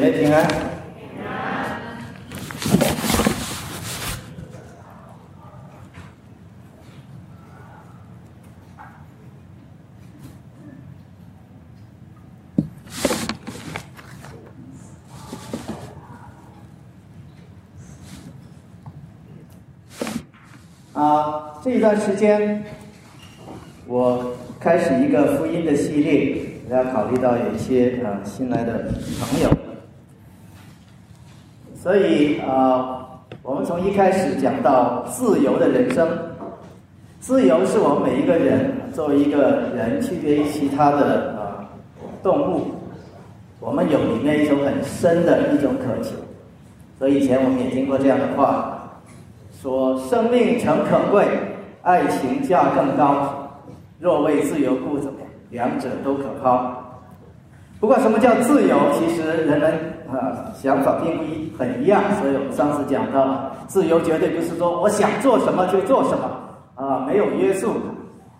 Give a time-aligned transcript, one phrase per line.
[0.00, 0.48] 妹平安。
[20.94, 22.62] 啊，这一段时间，
[23.86, 29.50] 我开始一个福音的系列，要考虑到有一些啊新来的朋友，
[31.82, 33.08] 所以啊，
[33.42, 36.06] 我们从一开始讲到自由的人生，
[37.20, 41.64] 自由是我们每一个人作为一个人区别于其他的啊
[42.22, 42.66] 动物，
[43.60, 46.10] 我们有里面一种很深的一种渴求，
[46.98, 48.76] 所以以前我们也听过这样的话。
[49.62, 51.26] 说生命诚可贵，
[51.82, 53.50] 爱情价更高。
[53.98, 55.18] 若为自由故，怎么
[55.50, 55.68] 样？
[55.68, 56.74] 两者都可抛。
[57.78, 58.76] 不过，什么叫自由？
[58.98, 59.72] 其实人们
[60.18, 62.02] 啊想法并不一很一样。
[62.20, 66.30] 所以我们上次讲到，自由绝对不是说我想做什么就做什么
[66.74, 67.74] 啊，没有约束。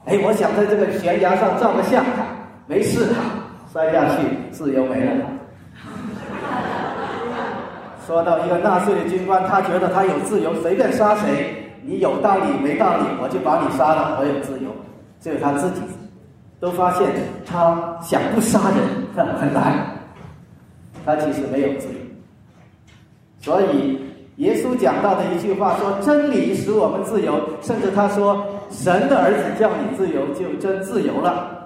[0.07, 2.03] 哎，我想在这个悬崖上照个相，
[2.67, 3.07] 没事，
[3.73, 4.17] 摔下去，
[4.51, 5.13] 自由没了。
[8.07, 14.71] 说到一个纳粹的军官，他觉得他有自由，随便杀谁，你有道理没道理，我就把你杀了，我有自由。
[15.21, 15.83] 只有他自己
[16.59, 17.07] 都发现，
[17.47, 18.79] 他想不杀人
[19.39, 19.90] 很难，
[21.05, 21.95] 他其实没有自由。
[23.41, 23.99] 所以
[24.37, 31.57] 耶稣讲到的一句话说：“真理使我们自由。”甚至他说：“神的儿子叫你自由，就真自由了。”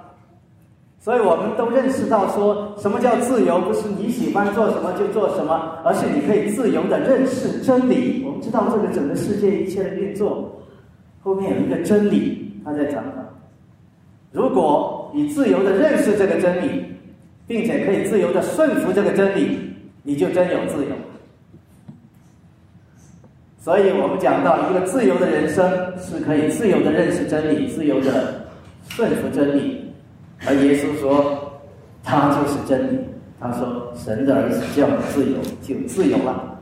[0.99, 3.59] 所以我们都认识到，说什么叫自由？
[3.59, 8.23] 不是你喜欢做什么就做什么，而是你可以自由的认识真理。
[8.25, 10.59] 我们知道这个整个世界一切的运作
[11.21, 13.03] 后面有一个真理，他在讲？
[14.31, 16.83] 如果你自由的认识这个真理，
[17.47, 20.91] 并且可以自由的顺服这个真理，你就真有自由。
[23.59, 28.45] 所以我们讲到一个自由的人生，是可以自由的认识真理，自由的
[28.89, 29.91] 顺服真理。
[30.45, 31.59] 而耶稣说，
[32.03, 32.99] 他就是真理。
[33.39, 36.59] 他说，神的儿子叫你自由，就自由了。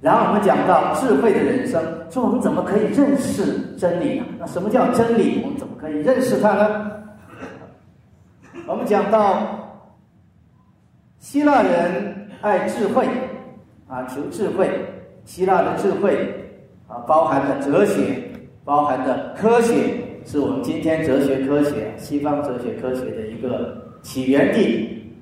[0.00, 3.44] 然后我们讲到智慧的人生，说我们怎么可以认识
[3.78, 4.24] 真理呢？
[4.38, 5.42] 那什么叫真理？
[5.44, 6.90] 我们怎么可以认识它呢？
[8.66, 9.59] 我们讲到
[11.20, 13.06] 希腊人爱智慧，
[13.86, 14.68] 啊，求智慧。
[15.26, 16.16] 希腊的智慧
[16.88, 18.16] 啊，包含着哲学，
[18.64, 20.00] 包含着科学。
[20.24, 25.12] 是我们今天哲学科学、西方哲学科学的一个起源地。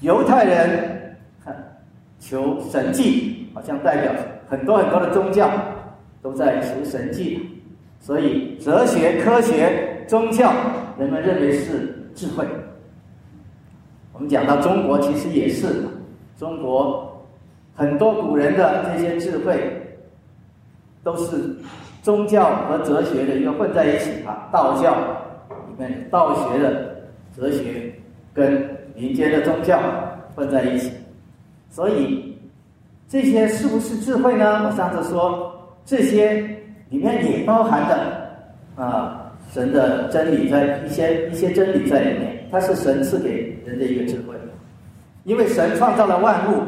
[0.00, 1.16] 犹太人
[2.18, 4.12] 求神迹，好像代表
[4.48, 5.50] 很多很多的宗教
[6.22, 7.40] 都在求神迹，
[8.00, 10.52] 所以哲学、科学、宗教，
[10.98, 12.44] 人们认为是智慧。
[14.18, 15.66] 我们讲到中国，其实也是
[16.38, 17.26] 中国
[17.74, 19.58] 很多古人的这些智慧
[21.02, 21.56] 都是。
[22.00, 24.94] 宗教和哲学的一个混在一起啊，道教
[25.50, 26.96] 里面道学的
[27.36, 27.92] 哲学
[28.32, 28.64] 跟
[28.94, 29.78] 民间的宗教
[30.34, 30.90] 混在一起，
[31.68, 32.34] 所以
[33.08, 34.64] 这些是不是智慧呢？
[34.64, 35.52] 我上次说
[35.84, 36.40] 这些
[36.88, 43.97] 里面也包含着啊神的真理在一些一些真理在里面，它是神赐给人的一，
[45.28, 46.62] 因为神创造了万物。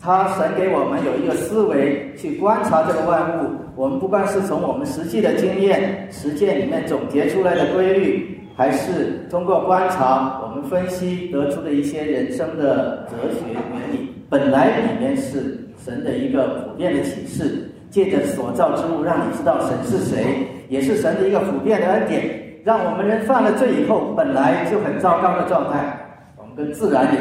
[0.00, 25.98] 他神给我们有一个思维去观察这个万物，我们不管是从我们实际的经验、实践里面总结出来的规律，还是通过观察我们分析得出的一些人生的哲学原理，本来里面是神的一个普遍的启示，借着所造之物让你知道神是谁，也是神的一个普遍的恩典，让我们人犯了罪以后本来就很糟糕的状态，
[26.36, 27.20] 我们跟自然也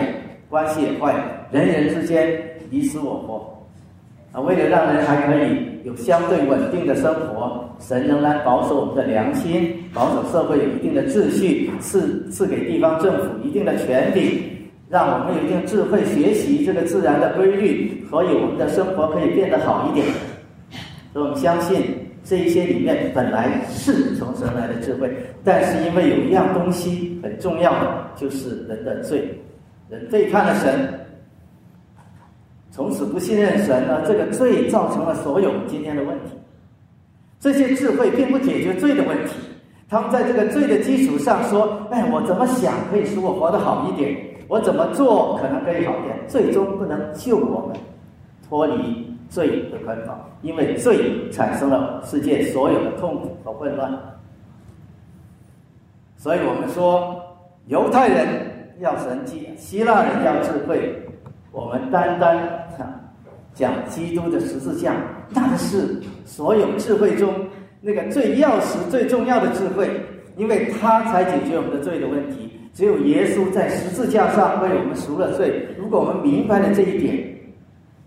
[0.53, 1.15] 关系也坏，
[1.51, 2.39] 人人之间。
[2.69, 3.57] 你死我活，
[4.31, 14.43] 啊，为了让人还可以有相对稳定的生活，神仍然保守我们的良心，保守社会有一定的秩序，赐赐给地方政府一定的权利，
[14.89, 20.05] 让我们有一定智慧学习这个自然的规律，所以我们的生活可以变得好一点。
[21.13, 21.81] 所以我们相信
[22.23, 25.09] 这一些里面本来是从神来的智慧，
[25.43, 29.27] 但是因为有一样东西很重要的，就是人的罪，
[29.89, 30.99] 人背叛了神。
[32.71, 34.01] 从此不信任神呢？
[34.07, 36.31] 这个罪造成了所有今天的问题。
[37.39, 39.33] 这些智慧并不解决罪的问题，
[39.87, 44.17] 他们在这个罪的基础上说：“哎，我怎么想可以使我活得好一点？
[44.47, 47.77] 我怎么做可能可以好一点？”最终不能救我们
[48.47, 53.91] 脱离罪的捆绑，因为罪产生了世界所有的痛苦和混乱。
[56.17, 57.21] 所以我们说，
[57.67, 58.25] 犹太人
[58.79, 60.93] 要神迹，希腊人要智慧，
[61.51, 62.37] 我们单单
[63.53, 64.95] 讲基督的十字架，
[65.29, 67.31] 那是所有智慧中
[67.81, 69.89] 那个最要实、最重要的智慧，
[70.37, 72.49] 因为它才解决我们的罪的问题。
[72.73, 75.67] 只有耶稣在十字架上为我们赎了罪。
[75.77, 77.23] 如果我们明白了这一点，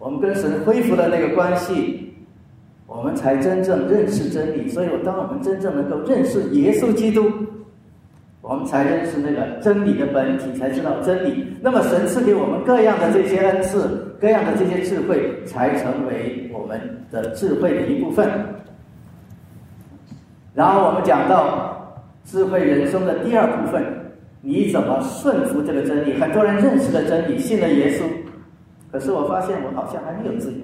[0.00, 2.12] 我们跟神恢复了那个关系，
[2.88, 4.68] 我们才真正认识真理。
[4.68, 7.30] 所以，当我们真正能够认识耶稣基督，
[8.48, 11.44] 我们才认识那个真理的本体，才知道真理。
[11.60, 18.30] 那么，神赐给我们各样的这些恩赐，各样的这些智慧，才成为我们的智慧的一部分。
[20.54, 23.82] 然后，我们讲到智慧人生的第二部分。
[24.42, 26.14] 你怎么顺服这个真理？
[26.20, 28.04] 很多人认识了真理，信了耶稣，
[28.92, 30.58] 可是我发现我好像还没有自由。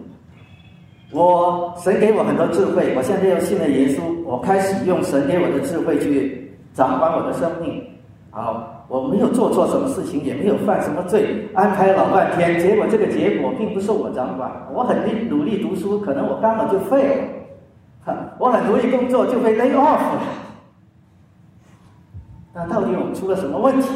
[1.11, 6.42] 我神给我很多智慧，我现在又信了耶稣，我开始用神给我的智慧去
[6.75, 7.83] 掌管我的生命。
[8.31, 14.51] 好，我没有做错什么事情，也没有犯什么罪，安排老半天，结果这个结果并不是我掌管。
[14.73, 17.17] 我很力努力读书，可能我刚好就废
[18.07, 18.15] 了。
[18.39, 20.21] 我很努力工作，就被 lay off 了。
[22.55, 23.89] 那到底我们出了什么问题？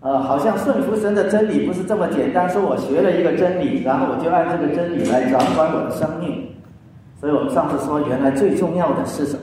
[0.00, 6.48] 呃，好像顺服神的真理不是这么简单，说我学了一个真理，然后我就按这个真理来掌管我的生命。
[7.18, 9.42] 所以我们上次说，原来最重要的是什么？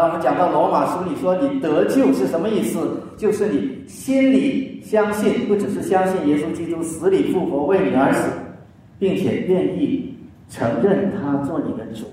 [0.00, 2.78] 当我们讲到罗马书里说你得救是什么意思？
[3.18, 8.30] 就是你心里相信，不只是相信耶稣基督死里复活为你而死，
[8.98, 10.16] 并且愿意
[10.48, 12.06] 承认他做你的主。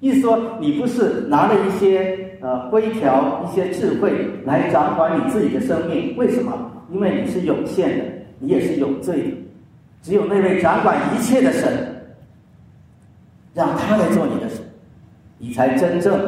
[0.00, 4.10] 意思说，你不是拿了一些呃规条、一些智慧
[4.44, 6.16] 来掌管你自己的生命？
[6.16, 6.72] 为什么？
[6.90, 8.04] 因为你是有限的，
[8.40, 9.28] 你也是有罪的。
[10.02, 12.02] 只有那位掌管一切的神，
[13.54, 14.58] 让他来做你的神，
[15.38, 16.20] 你才真正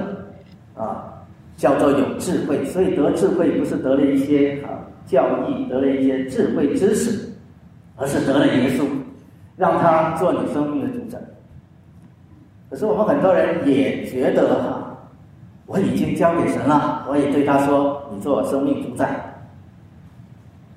[0.76, 1.12] 啊
[1.56, 2.65] 叫做有智慧。
[2.65, 4.69] 所以得智慧不是得了一些啊
[5.06, 7.32] 教义，得了一些智慧知识，
[7.97, 8.85] 而是得了耶稣，
[9.56, 11.19] 让他做你生命的主宰。
[12.71, 14.99] 可是我们很多人也觉得哈，
[15.67, 19.09] 我已经交给神了，我也对他说：“你做我生命主宰。”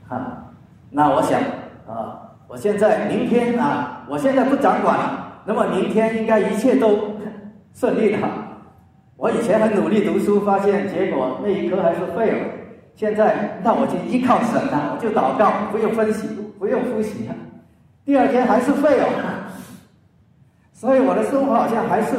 [0.08, 0.46] 啊，
[0.92, 1.42] 那我想
[1.88, 7.00] 啊，我现在明天啊，我现在不掌管了，那么明天应该一切都
[7.74, 8.18] 顺利的。
[9.18, 12.38] 我以前很努力读书，发现结果那一科还是废了。
[12.96, 16.28] 现在那我就依靠神了，我就祷告，不用分析，
[16.58, 17.28] 不用复习，
[18.06, 19.08] 第二天还是废了。
[20.72, 22.16] 所以我的生活好像还是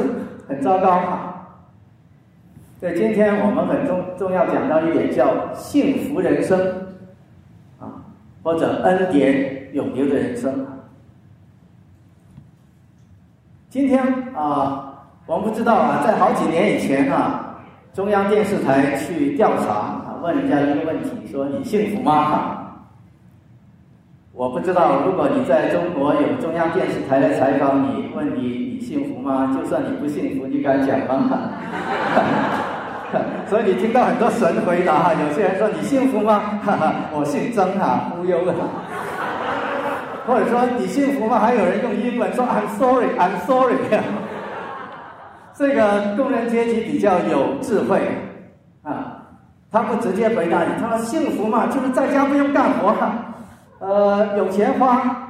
[0.47, 1.35] 很糟糕哈。
[2.81, 6.59] 对，今天我们很重重要讲到一点叫幸福人生，
[7.79, 8.03] 啊，
[8.43, 10.65] 或者恩典永留的人生。
[13.69, 14.01] 今天
[14.33, 14.88] 啊，
[15.29, 17.53] 我们不知道啊，在好几年以前啊，
[17.93, 22.55] 中央电视台去调查啊，问人家一个问题，说你幸福吗？
[24.33, 29.55] 我不知道，如果你在中国有中央电视台来采访你，问你你幸福吗？
[29.55, 31.29] 就算你不幸福，你敢讲吗？
[33.47, 36.41] 所以你听到很多神回答哈，有些人说你幸福吗？
[36.65, 38.53] 哈哈，我姓曾哈，忽悠的。
[40.25, 41.37] 或者说你幸福吗？
[41.37, 43.75] 还有人用英文说 I'm sorry, I'm sorry。
[45.59, 47.99] 这个工人阶级比较有智慧
[48.81, 49.17] 啊，
[49.69, 52.95] 他不直接回答你，他说幸福嘛，就是在家不用干活。
[53.79, 55.27] 呃，有钱花，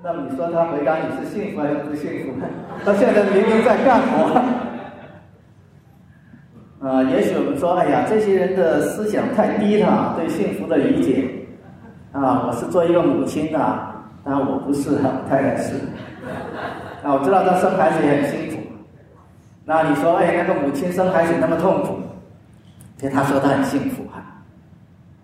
[0.00, 2.40] 那你说他回答你是幸福还是不幸福？
[2.84, 4.40] 他现在明明在干活。
[6.88, 11.28] 啊，也许我们说，哎呀，这些人的思想太低了，对幸福的理解。
[12.12, 13.58] 啊，我是做一个母亲的，
[14.22, 14.96] 当然我不是，
[15.28, 15.74] 太太是。
[17.02, 18.43] 啊，我知道他生孩子也很辛。
[19.64, 21.96] 那你说，哎，那个母亲生孩子那么痛苦，
[22.98, 24.20] 其实她说她很幸福哈。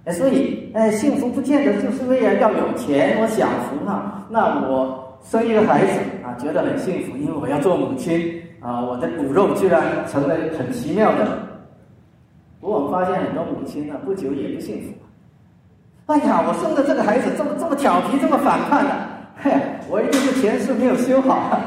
[0.05, 4.27] 哎，所以，哎，幸福不见得就是为了要有钱，我享福哈。
[4.31, 5.93] 那我生一个孩子
[6.25, 8.81] 啊，觉得很幸福，因为我要做母亲啊。
[8.81, 11.39] 我的骨肉居然成了很奇妙的。
[12.61, 14.89] 不过我发现很多母亲呢，不久也不幸福。
[16.07, 18.91] 哎呀，我生的这个孩子这么这么调皮，这么反叛的，
[19.37, 19.53] 嘿，
[19.91, 21.61] 我一定是前世没有修好。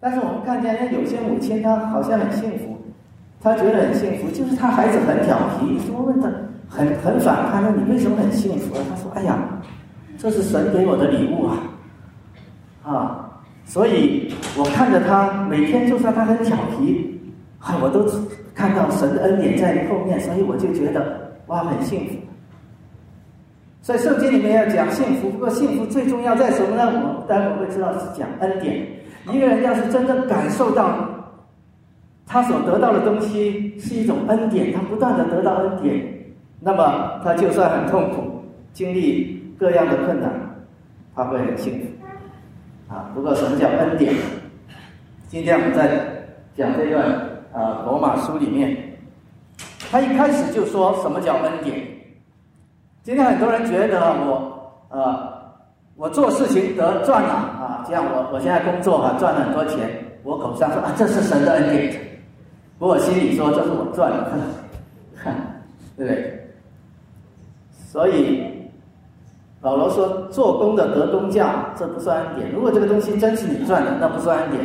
[0.00, 2.76] 但是我们看见，有些母亲她好像很幸福，
[3.40, 5.78] 她觉得很幸福，就是她孩子很调皮。
[5.86, 6.28] 说问她？
[6.70, 8.84] 很很反叛，那你为什么很幸福啊？
[8.90, 9.38] 他说：“哎呀，
[10.18, 11.56] 这是神给我的礼物啊，
[12.84, 17.18] 啊，所以我看着他每天，就算他很调皮，
[17.58, 18.06] 啊，我都
[18.54, 22.16] 看到神的恩典在后面，所以我就觉得哇，很幸福。
[23.80, 26.84] 所以圣经里面要讲幸福，不过幸福最重要在什么呢？
[26.92, 28.86] 我待会儿会知道是讲恩典。
[29.32, 31.08] 一个人要是真正感受到
[32.26, 36.14] 他所得到的东西是一种恩典，他不断的得到恩典。”
[36.60, 40.30] 那么他就算很痛苦，经历各样的困难，
[41.14, 42.92] 他会很幸福。
[42.92, 44.14] 啊，不过什么叫恩典？
[45.28, 45.88] 今天我们在
[46.56, 47.06] 讲这段
[47.52, 48.98] 啊罗马书里面，
[49.90, 51.80] 他一开始就说什么叫恩典？
[53.04, 55.37] 今天很多人觉得我呃
[55.98, 59.90] 我做事情得赚了啊，这样我我现在工作哈赚了很多钱，
[60.22, 62.00] 我口上说啊这是神的恩典，
[62.78, 64.30] 不过心里说这是我赚的，
[65.98, 66.54] 对不对？
[67.72, 68.44] 所以
[69.60, 72.52] 老罗说：“做工的得工价，这不算恩典。
[72.52, 74.64] 如果这个东西真是你赚的，那不算恩典。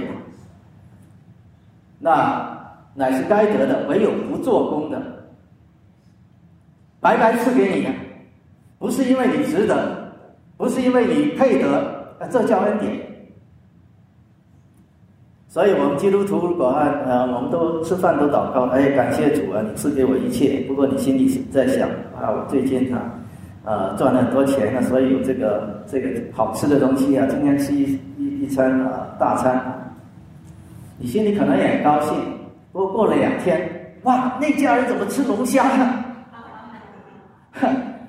[1.97, 2.47] 那
[2.93, 3.87] 乃是该得的。
[3.87, 5.01] 唯有不做工的，
[6.99, 7.89] 白白赐给你的，
[8.77, 10.02] 不是因为你值得，
[10.57, 12.91] 不是因为你配得，这叫恩典。
[15.47, 20.61] 所以我们基督徒如果按呃，我们都吃饭都祷告，哎，感谢主啊，你赐给我一切。
[20.67, 21.87] 不过你心里在想
[22.19, 23.01] 啊，我最近啊。”
[23.65, 27.25] 呃，赚了很多钱呢，所以有这个这个好吃的东西啊。
[27.29, 29.57] 今天吃一一一餐啊大餐，
[30.97, 32.13] 你心里可能也很高兴。
[32.73, 36.03] 不过过了两天，哇，那家人怎么吃龙虾呢？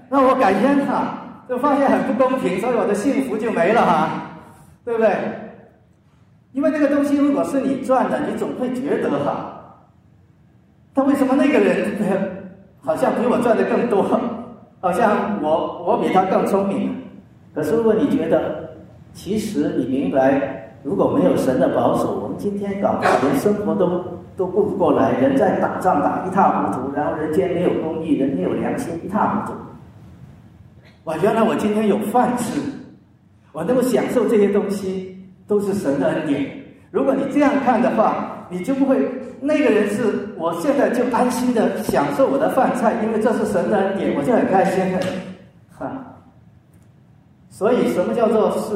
[0.09, 4.09] 那我感觉哈，就发现很不公平，所以我的幸福就没了哈，
[4.85, 5.11] 对不对？
[6.53, 9.87] 因为那个东西如果是你赚的，你总会觉得哈，
[10.95, 11.99] 他为什么那个人
[12.81, 14.05] 好像比我赚的更多？
[14.81, 16.95] 好像我我比他更聪明，
[17.55, 18.71] 可是如果你觉得，
[19.13, 24.05] 其实你明白，如果没有神的保守，我们今天搞连生活都
[24.37, 29.59] 都顾不过来，人在打仗打一塌糊涂，然后人间没有公义，人没有良心，一塌糊涂。
[31.05, 32.61] 哇，原来我今天有饭吃，
[33.53, 36.51] 我能够享受这些东西，都是神的恩典。
[36.91, 38.99] 如果你这样看的话，你就不会。
[39.41, 44.83] 那个人是我现在就安心的享受我的饭菜，因为这是神的恩典，我就很开心。
[45.77, 46.17] 哈，
[47.51, 48.75] 所以什么叫做是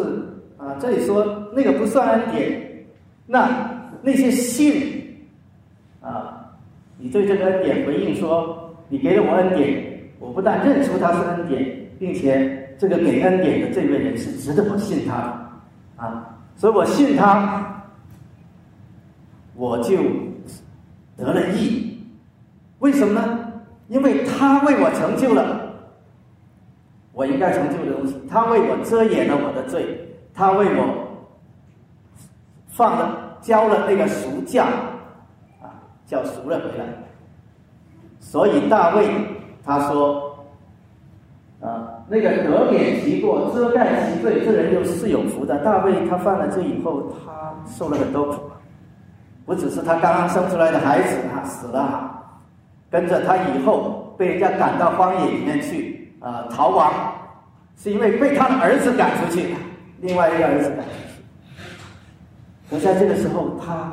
[0.62, 0.76] 啊？
[0.78, 2.84] 这里说那个不算恩典，
[3.26, 3.48] 那
[4.02, 5.16] 那些信
[6.02, 6.52] 啊，
[6.98, 9.82] 你对这个恩典回应说，你给了我恩典，
[10.18, 17.84] 我不但认出他是恩典，并且这个给恩典的这位人是值得我信他的啊，所以我信他，
[19.54, 19.96] 我就。
[21.16, 22.00] 得了益，
[22.78, 23.52] 为什么呢？
[23.88, 25.74] 因为他为我成就了
[27.12, 31.26] 我应该成就的东西，他为我遮掩了我的罪，他为我
[32.68, 34.66] 放了交了那个赎价，
[35.60, 35.74] 啊，
[36.06, 36.86] 叫赎了回来。
[38.20, 39.08] 所以大卫
[39.64, 40.27] 他说，
[42.08, 45.58] 那个得免其过、遮盖其罪，这人就是有福的。
[45.58, 48.50] 大卫他犯了罪以后，他受了很多苦。
[49.44, 52.10] 不只是他刚刚生出来的孩子啊死了，
[52.90, 56.92] 跟着他以后被人家赶到荒野里面去啊逃亡，
[57.76, 59.54] 是因为被他的儿子赶出去，
[60.00, 60.84] 另外一个儿子赶出
[62.70, 62.74] 去。
[62.74, 63.90] 而在这个时候，他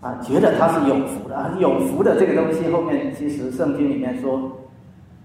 [0.00, 4.50] 啊觉得他是有福的啊，有福的这个东西后面其实圣经里面说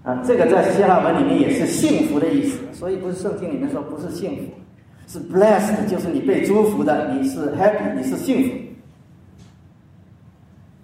[0.04, 4.42] 啊，这个在希腊文里面也是幸福的意思，所以不是圣经里面说不是幸福，
[5.08, 8.54] 是 blessed，就是你被祝福的，你是 happy，你是幸福。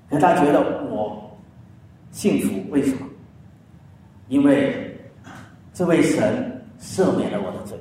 [0.08, 0.60] 可他觉得
[0.90, 1.30] 我
[2.10, 3.06] 幸福，为什么？
[4.28, 4.98] 因为
[5.74, 7.78] 这位神赦免了我的罪。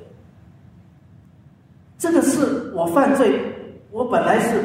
[1.96, 3.40] 这个是我犯罪，
[3.90, 4.62] 我本来是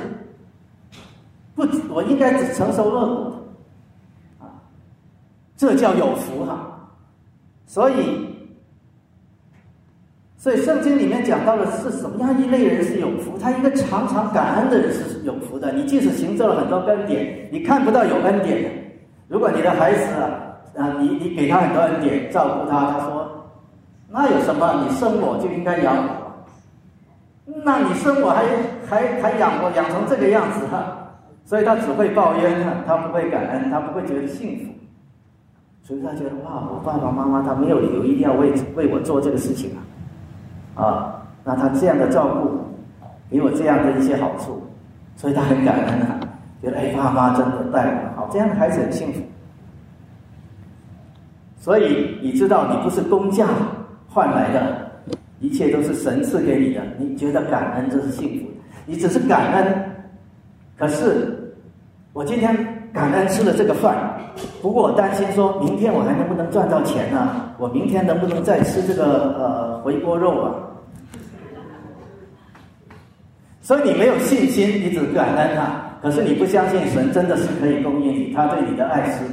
[1.55, 3.34] 不，我应该只承受恶果，
[5.57, 6.89] 这叫有福哈。
[7.65, 8.33] 所以。
[10.37, 13.35] 所以圣经里面讲到的是什么样一类人是有福？
[13.35, 15.71] 他一个常常感恩的人是有福的。
[15.71, 18.69] 你即使行做了很多恩典，你看不到有恩典的。
[19.27, 20.29] 如果你的孩子啊，
[20.77, 23.27] 啊，你你给他很多恩典，照顾他，他说，
[24.07, 24.85] 那有什么？
[24.87, 26.45] 你生我就应该养我，
[27.63, 28.43] 那你生我还
[28.87, 31.09] 还还养我养成这个样子哈？
[31.43, 34.74] 所以他只会抱怨，他不会感恩，他不会觉得幸福。
[35.87, 40.83] 所以他觉得哇，我爸爸妈妈他没有理由一定要为为我做这个事情啊。
[40.83, 42.49] 啊，那他这样的照顾，
[43.29, 44.59] 给我这样的一些好处，
[45.15, 46.19] 所以他很感恩啊，
[46.59, 49.21] 觉得哎，爸妈真的带我好，这样的孩子很幸福。
[51.59, 53.47] 所以你知道，你不是工价
[54.09, 54.91] 换来的，
[55.39, 58.47] 一切都是神赐给你的，你觉得感恩这是幸福，
[58.87, 59.91] 你只是感恩。
[60.77, 61.53] 可是
[62.11, 64.17] 我今天感恩吃了这个饭，
[64.61, 67.51] 不过我担心说明天我还能不能赚到钱呢？
[67.57, 70.55] 我明天能不能再吃这个呃回锅肉啊？
[73.61, 79.25] 所以你没有信心，你只感恩他，可是你不相信神真的是可以供应你，他对你的爱是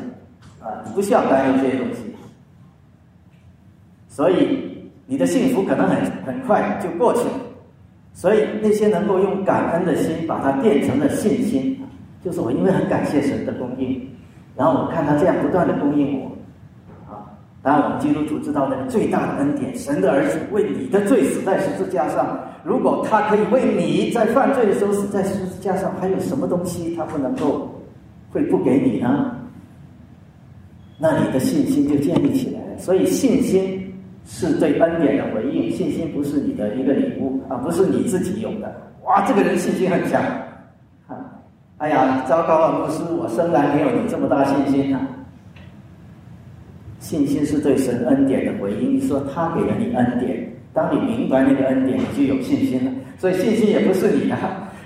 [0.60, 2.12] 啊，你不需要担忧这些东西。
[4.08, 7.34] 所以你的幸福可能很很快就过去了。
[8.12, 11.81] 所以那些能够用感恩的心把它变成了信心，
[12.24, 14.00] 就是我因为很感谢神的供应，
[14.56, 16.30] 然后我看他这样不断的供应我，
[17.12, 17.26] 啊，
[17.62, 27.68] 当然我们基督徒知道那个最大的恩典，神的儿子为你的罪死在十字架上，如果他可以为你在犯罪的时候死在十字架上，还有什么东西他不能够
[28.30, 29.36] 会不给你呢？
[30.98, 32.78] 那你的信心就建立起来了。
[32.78, 33.78] 所以信心。
[34.24, 38.72] 是对恩典的回应，信心不是你的一个礼物啊，不是你自己有的。
[39.02, 40.22] 哇，这个人信心很强，
[41.82, 45.00] 哎呀，糟糕啊，牧师，我生来没有你这么大信心啊。
[47.00, 52.92] 信心是对神恩典的回应，说他给了你恩典，当你明白那个恩典，你就有信心了。
[53.18, 54.36] 所以信心也不是你的，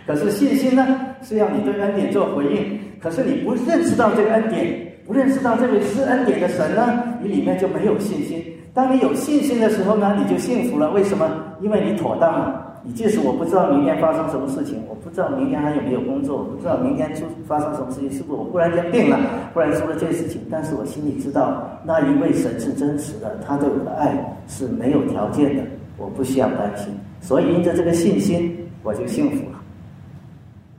[0.06, 0.86] 可是信心呢，
[1.20, 2.80] 是要你对恩典做回应。
[2.98, 4.74] 可是你不认识到这个恩典，
[5.06, 8.42] 不认识到这位施恩典的神呢，你里面就没有信心。
[8.72, 10.90] 当你有信心的时候呢，你就幸福了。
[10.92, 11.30] 为什么？
[11.60, 12.65] 因为你妥当了。
[12.86, 19.18] 你即使我不知道明天发生什么事情，我不知道明天还有没有工作，我不知道明天出发生什么事情，是不是我忽然间病了，
[19.52, 20.40] 忽然出了这事情？
[20.48, 24.16] 但是我心里知道，那一位神是真实的，他对我的爱
[24.46, 25.64] 是没有条件的，
[25.98, 26.94] 我不需要担心。
[27.20, 29.58] 所以因着这个信心，我就幸福了。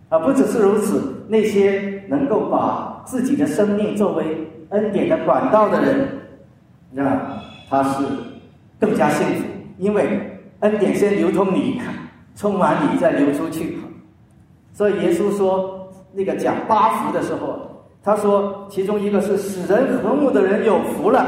[0.07, 4.23] 啊，不只是如此，那些能够把自己的生命作为
[4.69, 6.07] 恩典的管道的人，
[6.93, 7.19] 让。
[7.69, 8.05] 他是
[8.79, 9.43] 更加幸福，
[9.77, 11.79] 因为恩典先流通你，
[12.35, 13.77] 充满你再流出去。
[14.73, 17.59] 所以耶稣说那个讲八福的时候，
[18.03, 21.25] 他说其中一个是使人和睦的人有福了，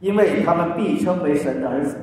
[0.00, 1.96] 因为他们必称为神的儿子。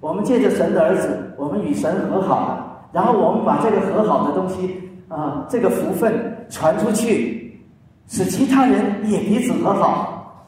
[0.00, 4.78] 我们借着神的儿子，我们与神和好了，然后我们把这个和好的东西
[5.08, 7.58] 啊，这个福分传出去，
[8.06, 10.46] 使其他人也彼此和好，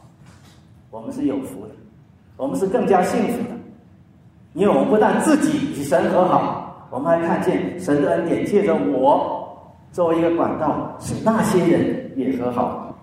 [0.91, 1.71] 我们是有福的。
[2.37, 3.56] 我们是更加幸福的，
[4.57, 9.47] 因为我们不但自己与神和好，我们还看见神的恩典借着我
[9.93, 12.97] 作为一个管道，使那些人也和好。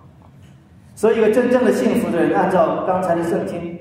[0.96, 3.80] 所以，一个真正的幸福的人，按照刚才的圣经，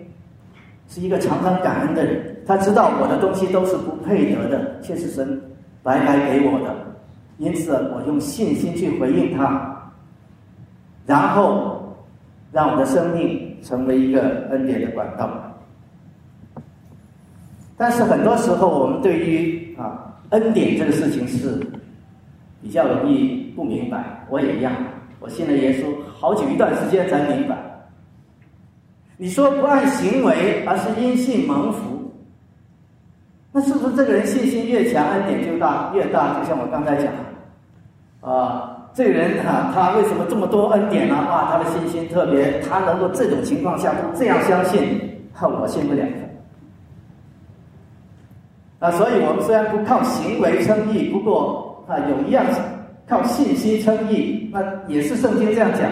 [0.87, 2.37] 是一个常常感恩的人。
[2.47, 5.40] 他知道我的东西都是不配得的，却是神
[5.83, 6.77] 白白给我的，
[7.38, 9.90] 因此我用信心去回应他，
[11.07, 11.97] 然后
[12.53, 13.49] 让我的生命。
[13.62, 15.31] 成为一个恩典的管道，
[17.83, 21.59] 但是很多时候我们对于啊恩典这个事情是
[22.62, 24.25] 比较容易不明白。
[24.31, 24.73] 我也一样，
[25.18, 27.57] 我信了耶稣好久一段时间才明白。
[29.16, 32.12] 你说不按行为，而是因信蒙福，
[33.51, 36.38] 那是不是这个人信心越强，恩典就大越大？
[36.38, 37.12] 就像我刚才讲
[38.21, 38.68] 啊。
[38.95, 41.16] 这个人哈，他为什么这么多恩典呢？
[41.16, 45.01] 啊，他的信心特别，他能够这种情况下这样相信，
[45.33, 46.05] 哈，我信不了。
[48.83, 52.45] 啊，所以我们虽然不靠行为称义，不过啊，有一样
[53.07, 55.88] 靠信心称义，那也是圣经这样讲。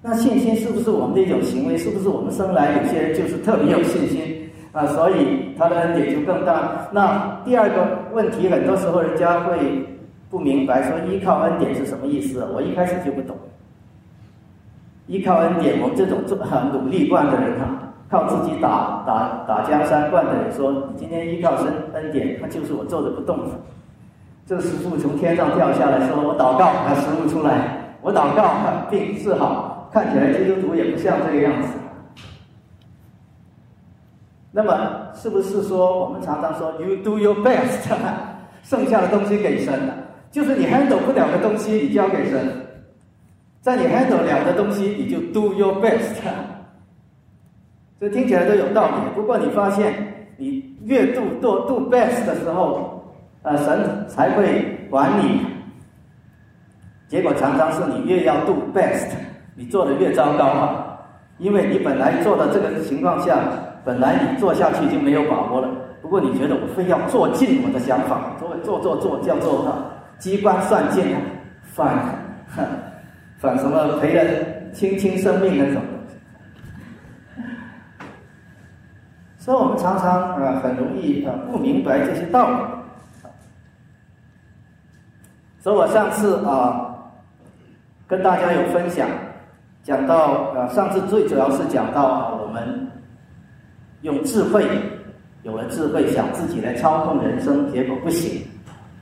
[0.00, 1.76] 那信心是不是我们的一种行为？
[1.76, 4.86] 是不是我们生来有些人就是特别有信心啊？
[4.86, 6.88] 所以他的恩典就更大。
[6.90, 9.58] 那第二个问题，很多时候人家会。
[10.30, 12.48] 不明白说依靠恩典是什么意思？
[12.54, 13.36] 我一开始就不懂。
[15.08, 23.38] 依靠恩典，我们这种做很努力惯的人哈，靠自己打打打江山惯的人说，你今天依靠神恩典，那就是我坐着不动。
[24.44, 28.52] 这师傅从天上掉下来说，我祷告把食物出来，我祷告
[28.90, 31.68] 病治好，看起来基督徒也不像这个样子。
[34.50, 37.88] 那么是不是说我们常常说 “You do your best”，
[38.64, 39.94] 剩下的东西给神了？
[40.32, 42.40] 就是你 handle 不了的东西，你交给神；
[43.60, 46.16] 在你 handle 了的东西，你就 do your best。
[48.00, 48.92] 这听起来都有道理。
[49.14, 49.92] 不过你发现，
[50.38, 53.04] 你越 do do best 的时候，
[53.42, 55.40] 呃，神才会管你。
[57.08, 59.08] 结果常常是你越要 do best，
[59.54, 60.86] 你做的越糟糕啊！
[61.38, 63.38] 因为你本来做的这个情况下，
[63.84, 65.68] 本来你做下去就没有把握了。
[66.00, 69.84] 不过你觉得我非要做尽我的想法，做做做做叫做哈。
[70.18, 71.04] 机关算尽，
[71.64, 71.98] 反
[73.38, 74.22] 反什么赔了
[74.72, 75.82] 青青生命那种，
[79.40, 82.56] 所以我们常常啊很容易啊不明白这些道理。
[85.58, 86.94] 所以我上次啊
[88.06, 89.08] 跟大家有分享，
[89.82, 92.86] 讲到啊上次最主要是讲到我们
[94.02, 94.62] 用智慧，
[95.42, 98.42] 有了智慧想自己来操控人生，结果不行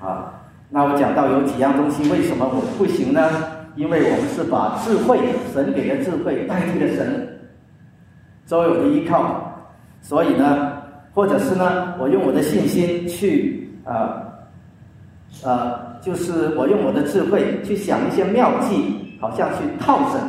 [0.00, 0.32] 啊。
[0.70, 3.28] 那我讲到有几样东西，为什么我不行呢？
[3.74, 5.18] 因为我们是把智慧，
[5.52, 7.40] 神给的智慧代替了神，
[8.46, 9.47] 作为我的依靠。
[10.00, 10.72] 所以呢，
[11.12, 14.24] 或者是呢，我用我的信心去啊
[15.44, 20.20] 啊，就是我用我的智慧去想一些妙计，好像去套神，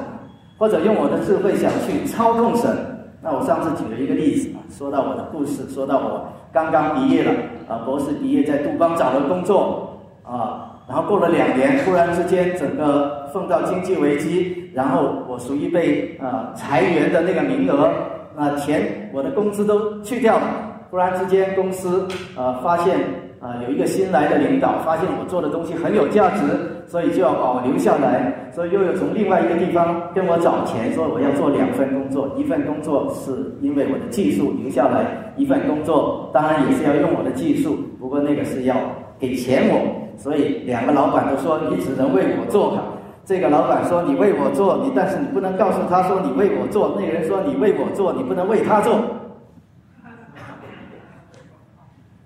[0.58, 2.76] 或者用我的智慧想去操控神。
[3.22, 7.32] 那我上次举了一个例子，说到我的故事，说到我刚刚毕业了
[7.68, 17.94] 啊，博士毕业在杜邦找了工作啊，然后过了两年，突然之间整个碰到经济危机，然后我属于被啊裁员的那个名额。
[18.36, 20.44] 那，钱我的工资都去掉了。
[20.90, 22.98] 忽然之间，公司呃发现
[23.40, 26.42] 啊有一个新来的领导，发现我做的东西很有价值，
[26.88, 28.50] 所以就要把我留下来。
[28.52, 38.76] 所以又有从另外一个地方跟我找钱，说我要做两份工作，一份工作是因为我的技术留下来，一份工作当然也是要用我的技术，不过那个是要
[39.20, 40.10] 给钱我。
[40.18, 42.98] 所以两个老板都说你只能为我做好。
[43.30, 49.00] 这个老板说：“你为我做，你但是你不能告诉他说你为我做。”那个人说：“你为我做，你不能为他做。”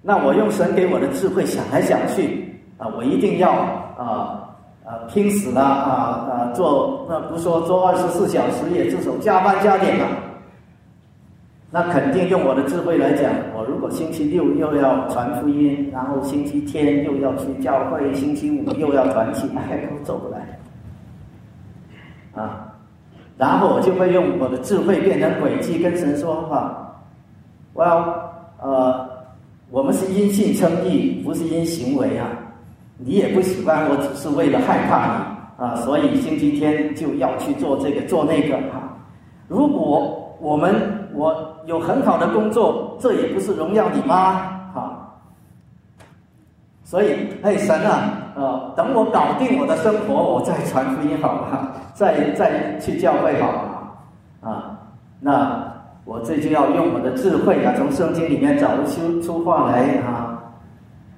[0.02, 4.48] 那我用神给我的智慧想来想去啊，我一定要啊
[4.86, 10.06] 啊拼死了啊啊做那不说做二十四小时也至少加班加点嘛。
[11.70, 20.43] 那肯定用我的智慧来讲，我如果星期六又要传福音，然后星期天又要去教会，星期五又要团契，哎，都做不来。
[22.36, 22.74] 啊，
[23.38, 26.80] 然后我就会用我的智慧变成轨迹跟神说话。
[27.74, 29.10] 我要呃，
[29.70, 32.28] 我们是因信称义，不是因行为啊。
[32.98, 38.98] 你也不喜欢我，只是为了害怕你啊，所以星期天就要去做这个做那个哈。
[39.48, 40.74] 如果我们
[41.14, 44.72] 我有很好的工作，这也不是荣耀你吗？
[44.74, 45.00] 哈。
[46.84, 48.23] 所以，哎，神啊！
[48.36, 51.72] 呃，等我搞定我的生活，我再传福音好吗？
[51.94, 54.50] 再再去教会好吗？
[54.52, 54.80] 啊，
[55.20, 55.64] 那
[56.04, 60.40] 我这就要用我的智慧啊，从圣经里面找出出话来啊，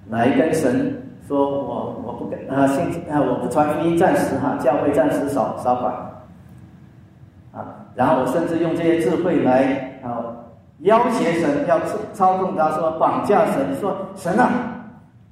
[0.09, 5.93] 来跟神说，我我不跟啊信啊我不传福音，暂时哈，教会暂时少少管
[7.53, 10.21] 啊，然后我甚至用这些智慧来啊
[10.79, 14.49] 要挟神，要操操控他说绑架神，说神啊，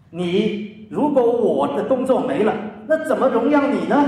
[0.09, 0.62] 你。
[0.93, 2.53] 如果我的工作没了，
[2.85, 4.05] 那怎么荣耀你呢？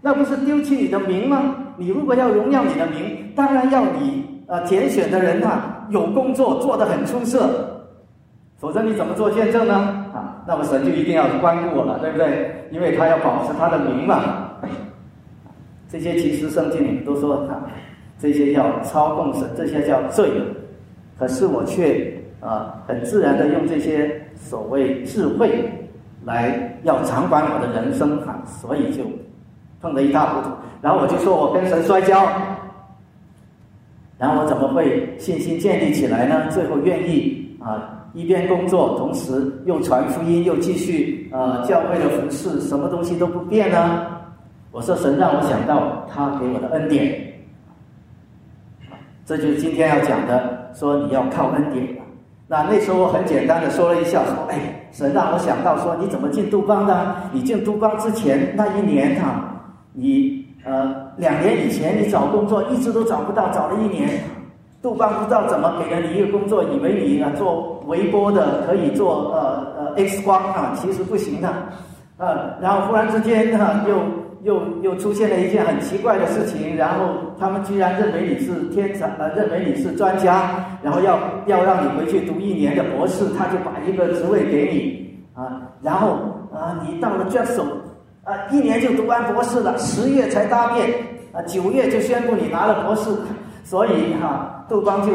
[0.00, 1.54] 那不是丢弃你的名吗？
[1.76, 7.84] 你如果要荣耀你的名，当然要你呃拣选的人啊有工作做得很出色，
[8.56, 9.74] 否则你怎么做见证呢？
[10.14, 12.66] 啊，那么神就一定要关顾我了，对不对？
[12.70, 14.48] 因为他要保持他的名嘛。
[15.90, 17.68] 这些其实圣经里面都说啊，
[18.18, 20.30] 这些叫操控神，这些叫罪。
[21.18, 25.70] 可是我却啊很自然的用这些所谓智慧。
[26.24, 29.02] 来要掌管我的人生哈，所以就
[29.80, 30.50] 碰得一塌糊涂。
[30.80, 32.26] 然后我就说我跟神摔跤，
[34.18, 36.50] 然后我怎么会信心建立起来呢？
[36.50, 44.06] 最后愿意啊一边工作，同时又传福音，又继续啊教会的服饰，什么东西都不变呢？
[44.70, 47.32] 我说神让我想到他给我的恩典，
[49.26, 51.86] 这就是今天要讲的，说你要靠恩典。
[52.48, 54.58] 那那时候我很简单的说了一下，说哎，
[54.92, 57.16] 神让我想到说，你怎么进杜邦的？
[57.32, 59.42] 你进杜邦之前那一年哈，
[59.92, 64.08] 你呃两年以前你找工作一直都找不到，找了一年，
[64.82, 71.48] 杜邦不知道怎么给了你一个工作，以为你啊做微波的可以做呃呃 X 光啊，其实不行的，
[72.18, 74.21] 呃，然后忽然之间哈又。
[74.42, 86.18] 又又出现了一件很奇怪的事情，然后他们居然认为你是天才，呃，认为你是专家，然后要要让你回去读一年的博士，他就把一个职位给你，啊，然后
[86.52, 87.64] 啊，你到了 j a s o
[88.24, 90.90] 啊，一年就读完博士了，十月才答辩，
[91.32, 93.10] 啊，九月就宣布你拿了博士，
[93.62, 95.12] 所以哈，杜邦就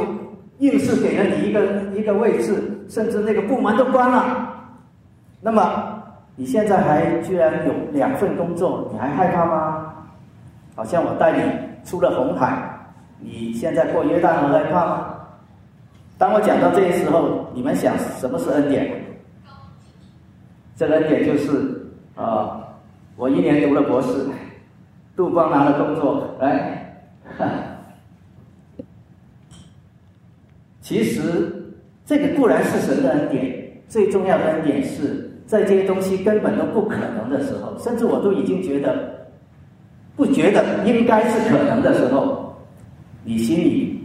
[0.59, 1.61] 硬是给了你一个
[1.93, 2.53] 一个位置，
[2.87, 4.47] 甚至那个部门都关了，
[5.41, 5.95] 那么。
[6.39, 9.91] 你现在还居然有两份工作，你还害怕吗？
[10.75, 11.41] 好像我带你
[11.83, 12.61] 出了红海，
[13.19, 15.15] 你现在过约旦河害怕吗？
[16.15, 19.03] 当我讲到这些时候，你们想什么是恩典？
[20.75, 22.61] 这个恩典就是啊，
[23.15, 24.27] 我一年读了博士，
[25.15, 27.01] 杜光拿了工作，来，
[30.81, 31.73] 其实
[32.05, 35.26] 这个固然是神的恩典，最重要的恩典是。
[35.47, 39.27] 在这些东西根本都不可能的时候，甚至我都已经觉得
[40.15, 42.53] 不觉得应该是可能的时候，
[43.23, 43.97] 你心里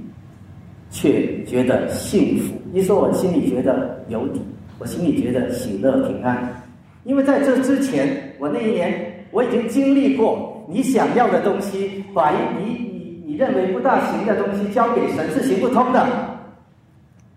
[0.88, 2.54] 却觉得幸福。
[2.72, 4.40] 一说我心里觉得有底，
[4.78, 6.48] 我心里觉得喜乐平安，
[7.04, 16.06] 因为在这之前，我那一年我已经经历过，你想要的东西，把你你你认为不大行的东西交给神是行不通的。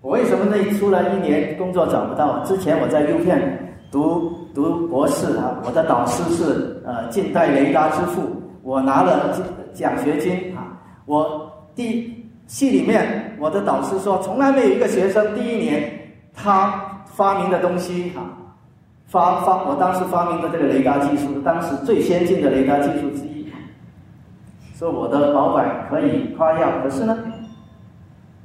[0.02, 2.44] 我为什么那出来一年工作找不到？
[2.44, 3.65] 之前我在 U 片
[3.96, 8.24] 读读博士啊，我的导师是呃近代雷达之父，
[8.62, 9.34] 我拿了
[9.74, 10.68] 奖学金啊。
[11.06, 12.14] 我第
[12.46, 15.90] 系里面我的导师说，从来没有一个学生第一年
[16.34, 18.22] 他发明的东西哈，
[19.06, 23.48] 发发我当时发明的这个雷达技术，当时最先进的雷达技术之一，
[24.78, 26.70] 说我的老板可以夸耀。
[26.84, 27.18] 可是呢？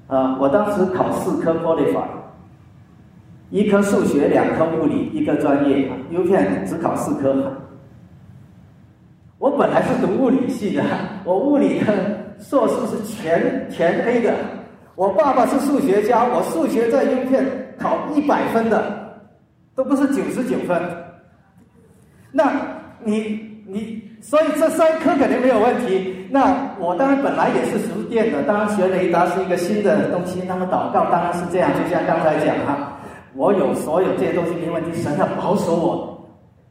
[0.06, 2.04] 啊，我当时考四科 qualify，
[3.50, 5.90] 一科数学，两科物理，一科专业。
[6.10, 7.52] U 片只考四科。
[9.38, 10.82] 我本来是读物理系的，
[11.24, 11.86] 我物理的
[12.38, 14.32] 硕士是全全 A 的。
[14.94, 17.44] 我爸爸是数学家，我数学在 U 片
[17.78, 19.20] 考一百分的，
[19.74, 20.80] 都不是九十九分。
[22.32, 22.52] 那
[23.02, 23.48] 你？
[23.66, 26.26] 你所以这三科肯定没有问题。
[26.28, 30.42] 那我当然本来也是熟练的，当然学雷达是一个新的东西。
[30.48, 32.89] 那么祷告当然是这样，就像刚才讲哈，
[33.34, 36.28] 我有所有这些东西没问题，神要保守我。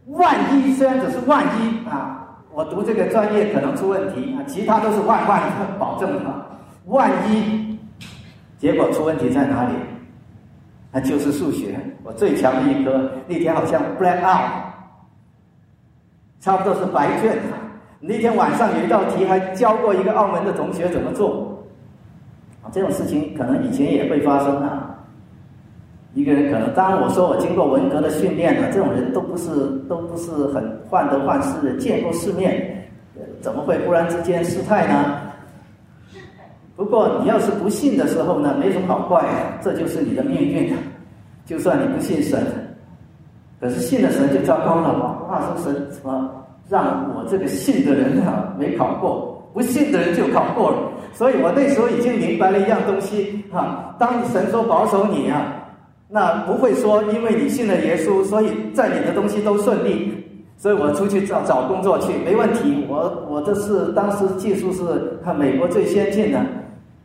[0.08, 5.42] 万一虽然只是万一啊，我读这个专业可能出问题啊，其他都是万万
[5.78, 6.46] 保证的。
[6.86, 7.78] 万一
[8.58, 9.74] 结果出问题在哪里？
[10.92, 13.12] 那就是数学，我最强的一科。
[13.28, 14.50] 那天好像 black out。
[16.40, 17.38] 差不多是白卷。
[18.00, 21.64] 那天晚上有一道题，还教过一个澳门的同学怎么做。
[22.64, 24.79] 啊，这种事情可能以前也会发生啊。
[26.14, 29.50] 一个人可能，当然我说我经过文革的训练了，这种人都不是
[29.88, 32.88] 都不是很患得患失的，见过世面，
[33.42, 35.22] 怎么会忽然之间失态呢？
[36.76, 39.24] 不过你要是不信的时候呢，没什么好怪，
[39.62, 40.74] 这就是你的命运。
[41.46, 42.42] 就算你不信神。
[43.60, 45.18] 可是信了神就糟糕了嘛？
[45.28, 46.32] 怕说神什么
[46.70, 50.78] 让我这个信的人啊没考过，不信的人就考过了。
[51.12, 55.59] 所以我那时候已经明白了一样东西哈：当神说保守你啊，
[56.10, 60.26] 那不会说因为你信了耶稣，所以在你的东西都顺利。
[60.58, 62.86] 所以我出去找找工作去没问题。
[62.90, 66.40] 我我这是当时技术是看美国最先进的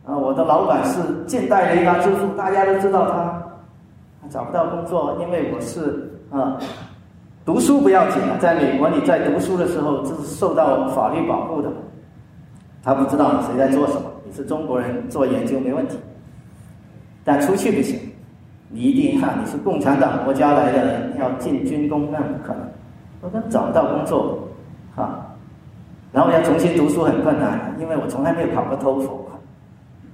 [0.05, 6.11] 啊，我的老板是近代雷达之父，大家都知道他找不到工作，因为我是。
[6.31, 6.57] 啊，
[7.45, 11.69] 读书不要紧啊，在美国你在读书的时候，这是受到法律保护的。
[12.83, 15.97] 他不知道你谁在做什么，你是中国人做研究没问题，
[17.23, 17.97] 但出去不行，
[18.69, 22.61] 你一定看你是共产党国家来的人，要进军工那不可能，
[23.21, 24.39] 我根本找不到工作，
[24.95, 25.25] 啊，
[26.11, 29.25] 然后要重新读书很困难，因为我从来没有考过托福，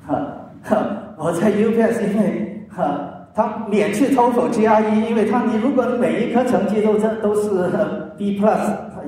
[0.05, 0.15] 哈，
[0.63, 0.77] 哈，
[1.17, 3.07] 我在 U P S 因为哈。
[3.33, 7.49] 他免去 TOEFL GRE，因为他你如果每一科成绩都这都是
[8.17, 8.59] B plus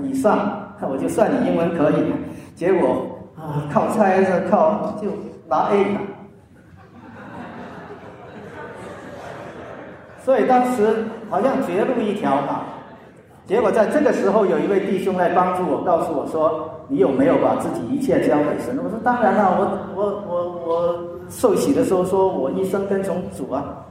[0.02, 1.96] 以上，我就算你英文可以。
[2.56, 5.10] 结果啊，靠猜着靠就
[5.50, 5.86] 拿 A。
[10.24, 12.62] 所以当时好像绝路一条嘛。
[13.46, 23.84] 结果在这个时候，有一位弟兄来帮助我，告诉我说：“你有没有把自己一切交给神？”我说：“当然了，我我我我受洗的时候说我一生跟从主啊。”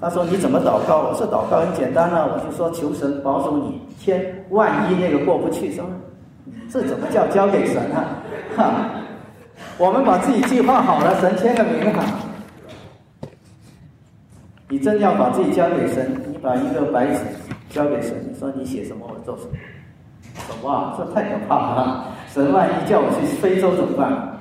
[0.00, 5.84] 他说：“你怎么祷告？”我说：“祷告很简单啊，我就说求神保守你，千万一那个过不去，说
[6.70, 8.16] 这怎么叫交给神啊？
[8.56, 8.72] 哈，
[9.76, 12.02] 我们把自己计划好了，神签个名哈。
[14.68, 17.20] 你真要把自己交给神，你把一个白纸
[17.70, 19.50] 交给神，说你写什么我做什么。
[20.62, 22.06] 哇，这太可怕了！
[22.32, 24.38] 神万一叫我去非洲怎么办？”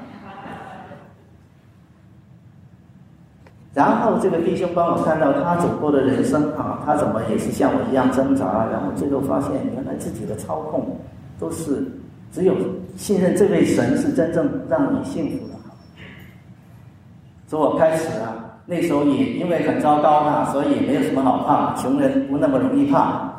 [3.73, 10.99] 然后这个弟兄帮我看到他走过的人生啊，他怎么也是像我一样挣扎，然后最后发现原来自己的操控
[11.39, 11.87] 都是
[12.31, 12.55] 只有
[12.95, 15.53] 信任这位神是真正让你幸福的。
[17.47, 23.31] 所以我开始啊，那时候也因为很糟糕嘛，所以没有什么好怕，穷人不那么容易怕，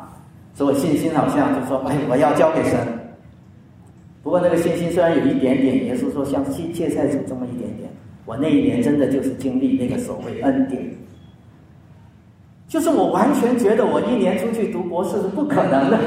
[0.55, 2.79] 所以我信心好像就说，哎，我要交给神。
[4.23, 7.87] 不过那个信心虽然有一点点，也是说像芥芥菜种这么一点点。
[8.25, 10.83] 我那一年真的就是经历那个所谓恩典，
[12.67, 15.97] 就是我完全觉得我一年出去读博士是不可能的，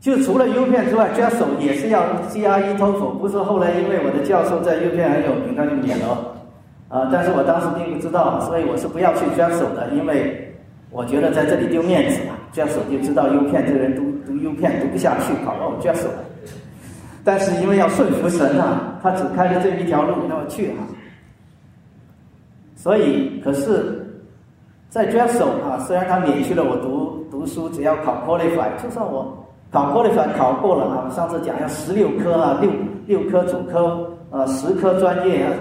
[0.00, 6.36] 就除了 U 片之外 j a s 也是要 gr eto 手不是后来因为我的教授在 U 片很有名，他就免了，
[6.88, 10.54] 啊，但是我当时并不知道，所以我是不要去 j a s 的，因为
[10.90, 16.08] 我觉得在这里丢面子嘛 j a s 就知道 U 片这个人读读 U 片读不下去，跑到 j a s
[17.24, 20.80] 但是因为要顺服神啊，他只开了这一条路，那么去啊。
[22.74, 24.06] 所以，可是，
[24.88, 29.37] 在 j a s o 啊，虽然他免去了我读读书，只要考 Qualify，就算我
[29.70, 32.70] 考 Qualify 考过了啊，上次讲要十六科啊，六
[33.06, 35.52] 六科主科，呃，十科专业啊，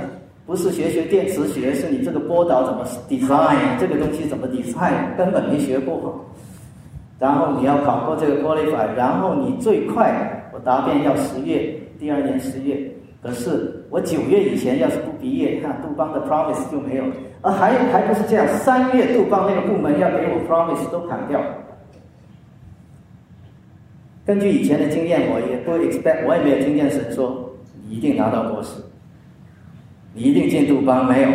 [0.46, 6.24] 不是学学电磁学，是你这个波导怎么 design，这个东西怎么 design，根本没学过。
[7.20, 12.80] 然后你要考过这个 qualify，然后你最快我答辩要十月，第二年十月。
[13.22, 17.04] 可是我九月以前要是不毕业，看杜邦的 promise 就没有。
[17.42, 21.42] 而还还不是这样，三月杜邦那个部门要给我 promise 都砍掉。
[24.28, 27.50] 根据以前的经验，我也不 expect，我也没有听见神说
[27.88, 28.74] 你一定拿到博士，
[30.14, 31.30] 你一定进杜邦没有。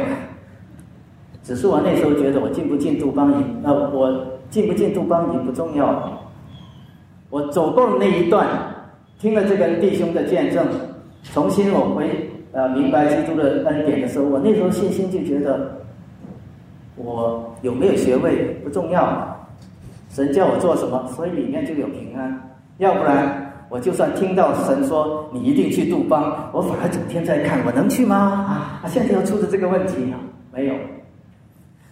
[1.42, 6.20] 只是我那时候觉得我进不进杜邦已，呃，我进不进杜邦营不重要。
[7.30, 8.46] 我走过了那一段，
[9.18, 10.66] 听了这个弟兄的见证。
[11.32, 15.80] 重新我回呃明白基督的恩典的时候，我那时候信心就觉得，
[16.96, 19.48] 我有没有学位不重要，
[20.10, 22.51] 神叫我做什么，所以里面就有平安。
[22.82, 28.16] 要不然我就算听到神说你一定去杜邦，我反而整天在看我能去吗？
[28.82, 30.18] 啊，现在要出的这个问题啊，
[30.52, 30.74] 没有。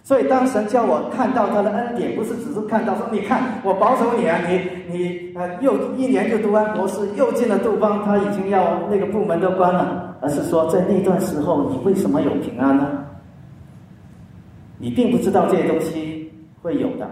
[0.03, 4.59] 所以，当神叫我看到他的恩典，不是只是看到说，你看我保守你啊，你
[4.91, 12.87] 你呃又一年就读完博士，又进了杜邦，他已经要那个部门都关了，而是说在那段时候，你为什么有平安呢？
[14.77, 17.07] 你并不知道这些东西会有的，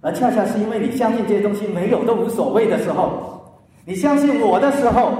[0.00, 3.40] 而恰恰是因为你相信这些东西没有都无所谓的时候，
[3.84, 5.12] 你相信我的时候，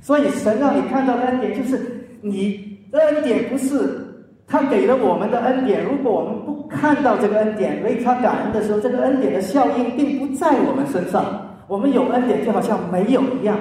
[0.00, 4.06] 所以神让你看到的恩典就是你的恩典不是。
[4.52, 11.24] 他给了我们的恩典，如果我们不看到这个恩典，为他感恩的时候，这个恩典的效应并不在我们身上。
[11.68, 13.56] 我们有恩典就好像没有一样。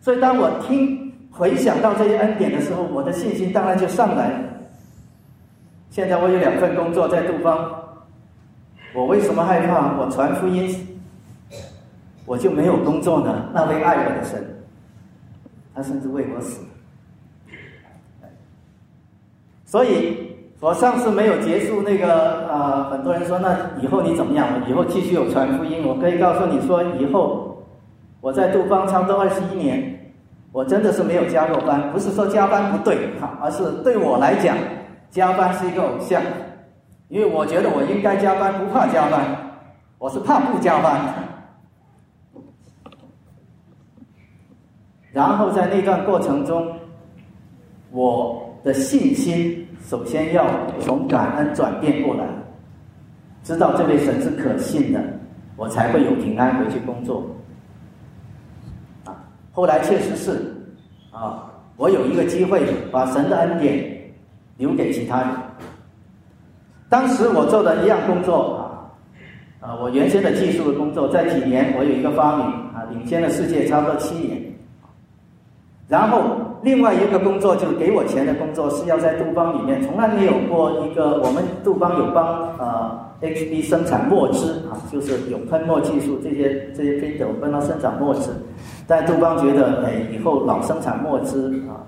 [0.00, 4.38] 所以，当我听回想到这些恩典的时候，我的信心当然就上来了。
[5.90, 7.68] 现在我有两份工作在杜邦，
[8.96, 9.92] 我为什么害怕？
[9.98, 10.74] 我传福音，
[12.24, 13.44] 我就没有工作呢？
[13.52, 14.42] 那位爱我的神，
[15.74, 16.62] 他甚至为我死。
[19.66, 24.48] 所以，我上次没有结束那个啊，很多人说那以后你怎么样？
[24.66, 25.86] 以后继续有传福音。
[25.86, 27.62] 我可以告诉你说，以后
[28.22, 30.14] 我在杜邦差不多二十一年，
[30.52, 31.92] 我真的是没有加过班。
[31.92, 34.56] 不是说加班不对哈，而是对我来讲，
[35.10, 36.22] 加班是一个偶像，
[37.08, 39.24] 因为我觉得我应该加班，不怕加班，
[39.98, 41.00] 我是怕不加班。
[45.12, 46.76] 然后在那段过程中，
[47.90, 48.42] 我。
[48.64, 50.44] 的信心首先要
[50.80, 52.26] 从感恩转变过来，
[53.44, 55.00] 知道这位神是可信的，
[55.54, 57.24] 我才会有平安回去工作。
[59.04, 59.14] 啊，
[59.52, 60.52] 后来确实是，
[61.12, 64.12] 啊，我有一个机会把神的恩典
[64.56, 65.30] 留给其他人。
[66.88, 68.56] 当时我做的一样工作
[69.60, 74.42] 啊，啊，我原先的技术的工作，在几年我有一个发明啊，领先了世界差不多七年，
[75.88, 76.22] 然后。
[76.62, 81.20] 另外一个工作就是给我钱的工作，是要在杜邦里面，从来没有过一个。
[81.22, 88.30] 我们杜邦有帮呃 HB 生产墨汁啊，就是有喷墨技术，这些这些 printer 帮他生产墨汁。
[88.84, 91.86] 但杜邦觉得，哎，以后老生产墨汁啊，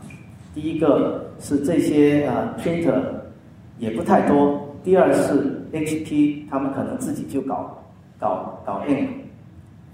[0.55, 3.01] 第一个是这些啊 printer
[3.79, 7.77] 也不太多，第二是 HP 他们可能自己就搞
[8.19, 9.07] 搞搞 ink。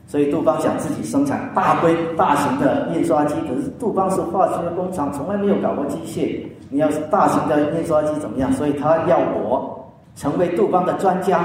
[0.07, 6.47] 所以杜邦想自己生产大规大型的印刷机，可是杜邦是化学工厂，从来没有搞过机械。
[6.71, 8.53] 你要是大型的印刷机怎么样？
[8.53, 11.45] 所以他要我成为杜邦的专家，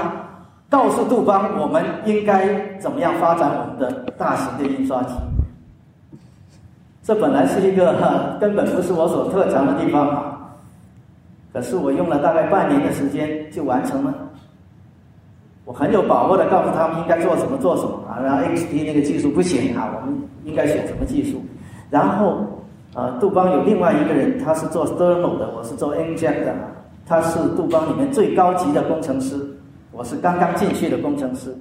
[0.68, 5.14] 告诉杜邦我们应该怎么样发展我们的大型的印刷机。
[7.02, 10.29] 这本来是一个根本不是我所特长的地方，
[11.52, 14.14] 可是我用了大概半年的时间就完成了。
[15.64, 21.40] 我很有把握的告诉他们应该做什么做什么啊，然后 XP 那个技术不行啊，我们应该选什么技术？
[21.90, 22.44] 然后，
[22.94, 26.54] 呃，杜邦有另外一个人，他是做 thermal 的，我是做 inject 的，
[27.06, 29.36] 他是杜邦里面最高级的工程师，
[29.92, 31.54] 我是刚刚进去的工程师。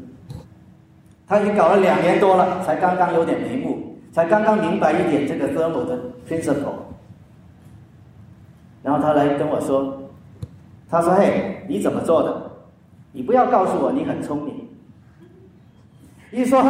[1.28, 3.78] 他已经搞了两年多了，才刚刚有点眉目，
[4.12, 6.74] 才刚刚明白一点这个 thermal 的 principle。
[8.82, 9.97] 然后他来跟我说，
[10.89, 12.51] 他说：“嘿，你怎么做的？”
[13.11, 14.53] 你不要告诉我你很聪明。
[16.32, 16.63] 一说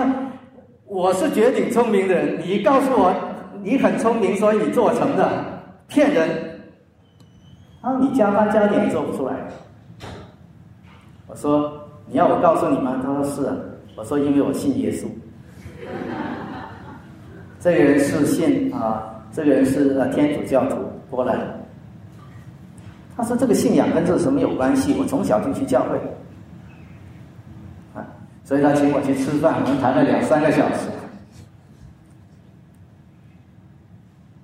[0.85, 3.13] 我是绝顶聪明的人，你告诉我
[3.61, 5.29] 你很聪明，所以你做成的，
[5.87, 6.61] 骗人。
[7.81, 9.35] 啊，你加班加点做不出来。
[11.27, 11.71] 我说
[12.07, 13.01] 你要我告诉你吗？
[13.03, 13.55] 他说是啊。
[13.97, 15.05] 我说因为我信耶稣。
[17.59, 20.77] 这个人是信啊，这个人是呃天主教徒，
[21.09, 21.58] 波兰。
[23.19, 24.95] 他说这个信仰跟这什么有关系？
[24.97, 25.97] 我从小就去教会。
[27.93, 27.99] 啊
[28.45, 30.87] 所以他请我去吃饭，我们谈了两三个小时。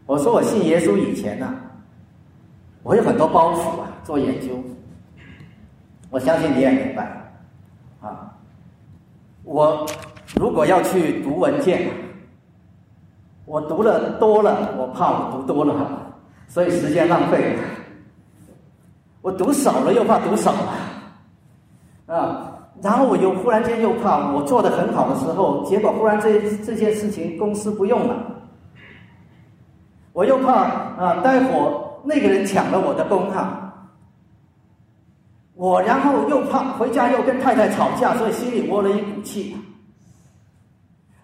[0.05, 1.49] 我说我信耶稣以前呢，
[2.84, 4.61] 我有很多包袱啊，做研究。
[6.09, 7.32] 我相信你也明白，
[8.01, 8.36] 啊，
[9.43, 9.86] 我
[10.36, 11.89] 如果要去读文件，
[13.45, 16.13] 我读了多了，我怕我读多了，
[16.49, 17.57] 所以时间浪费。
[19.26, 28.15] 我读少了又怕读少了，啊，然后我又忽然间又怕我做的很好的时候，结果忽然这这件事情公司不用了，
[30.13, 31.49] 我又怕啊，待会
[32.03, 33.89] 那个人抢了我的工哈，
[35.55, 39.57] 我然后又怕回家又跟太太吵架，所以心里窝了一股气，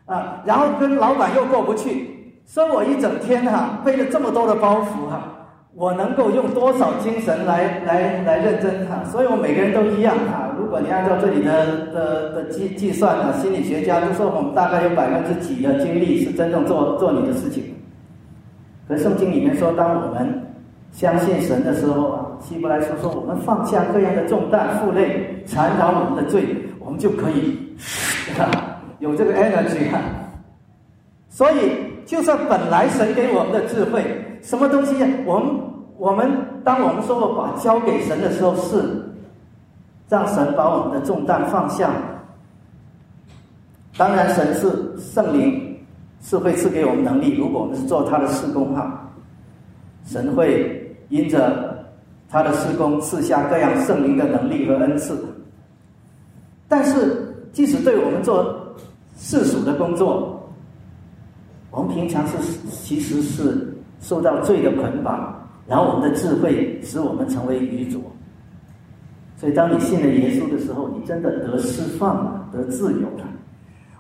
[0.08, 5.22] 啊，然后跟老板又过不去，说我一整天哈背了这么多的包袱哈。
[5.74, 9.02] 我能够用多少精神来来来认真哈？
[9.10, 10.54] 所以我每个人都一样哈。
[10.60, 17.64] 如果你按照这里的的的计计算啊，心理学家都说我们大概有百分之几的精力是真正做做你的事情。
[18.86, 20.44] 可圣经里面说，当我们
[20.92, 26.44] 相信神的时候啊，希伯来书说，我们放下各样的重担负累缠绕我们的罪，
[26.80, 27.58] 我们就可以
[29.00, 30.00] 有这个 energy 哈。
[31.30, 31.72] 所以，
[32.06, 34.04] 就算本来神给我们的智慧。
[34.42, 34.96] 什么东西？
[35.26, 35.60] 我们
[35.98, 36.30] 我们
[36.64, 38.84] 当我们说我把交给神的时候，是
[40.10, 41.92] 让神把我们的重担放下。
[43.98, 45.78] 当然，神是圣灵，
[46.22, 47.38] 是会赐给我们能力。
[47.38, 49.10] 如果我们是做他的施工哈，
[50.06, 51.86] 神会因着
[52.28, 55.24] 他的施工赐下各样圣灵的能力和恩赐。
[56.68, 58.76] 但是，即使对我们做
[59.18, 60.42] 世俗的工作，
[61.70, 62.38] 我们平常是
[62.70, 63.68] 其实是。
[64.02, 65.34] 受到罪的捆绑，
[65.66, 68.02] 然后我们的智慧使我们成为愚拙。
[69.38, 73.26] 所以，当你信了耶稣的时候，你真的得释放了，得自由了。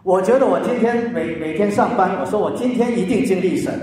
[0.03, 3.73] 我觉得我今天每每天上班，我说我今天一定经历神。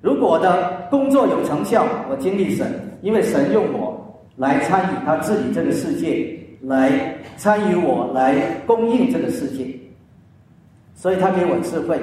[0.00, 2.72] 如果我的工作有成效，我经历神，
[3.02, 8.34] 因为神用我来参与他治理这个世界，来参与我来
[8.66, 9.66] 供应这个世界，
[10.94, 12.00] 所以他给我智慧。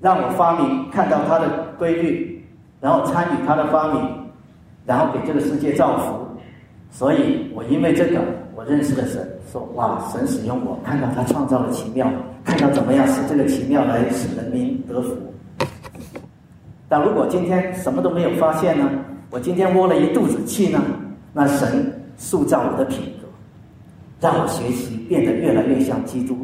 [0.00, 1.46] 让我发明看到他的
[1.78, 2.42] 规律，
[2.80, 4.02] 然后参与他的发明，
[4.86, 6.26] 然后给这个世界造福。
[6.90, 8.20] 所以我因为这个，
[8.54, 12.10] 我认识了神，说哇，神使用我，看到他创造了奇妙，
[12.44, 15.16] 看到怎么样使这个奇妙来使人民得福。
[16.88, 18.90] 但如果今天什么都没有发现呢？
[19.30, 20.82] 我今天窝了一肚子气呢？
[21.32, 23.28] 那神塑造我的品格，
[24.20, 26.36] 让我学习变得越来越像基督。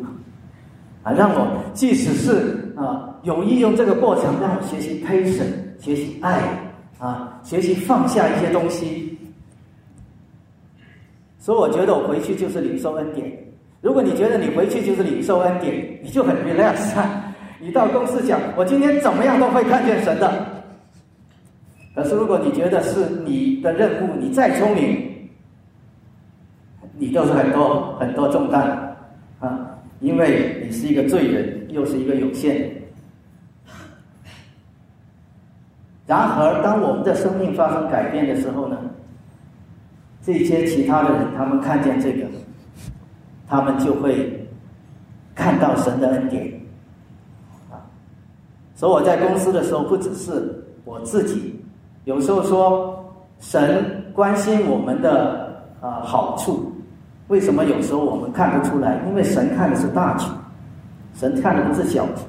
[1.03, 5.43] 啊，让我即使是啊，有意用这个过程让我学习 patience，
[5.81, 6.41] 学习爱，
[6.97, 9.19] 啊，学习放下一些东西。
[11.41, 13.31] 所以我觉得我回去就是领受恩典。
[13.81, 16.95] 如果你觉得你回去就是领受恩典，你就很 relax。
[17.61, 20.47] 你到公司讲，我今天怎么样都会看见神的。
[21.97, 25.05] 可是如果你觉得是你的任务，你再聪明，
[26.97, 28.97] 你都是很多很多重担
[29.41, 29.77] 啊。
[29.99, 32.71] 因为你是一个罪人，又是一个有限。
[36.07, 38.77] 然而，当我们的生命发生改变的时候呢？
[40.23, 42.27] 这些其他的人，他们看见这个，
[43.47, 44.49] 他们就会
[45.37, 46.49] 看到神的恩典。
[47.71, 47.79] 啊，
[48.75, 51.61] 所以我在公司的时候，不只是我自己，
[52.05, 56.73] 有时候说神关心我们的啊好处。
[57.29, 59.01] 为什么有时候我们看不出来？
[59.09, 60.27] 因为神看的是大局，
[61.15, 62.23] 神看的不是小局，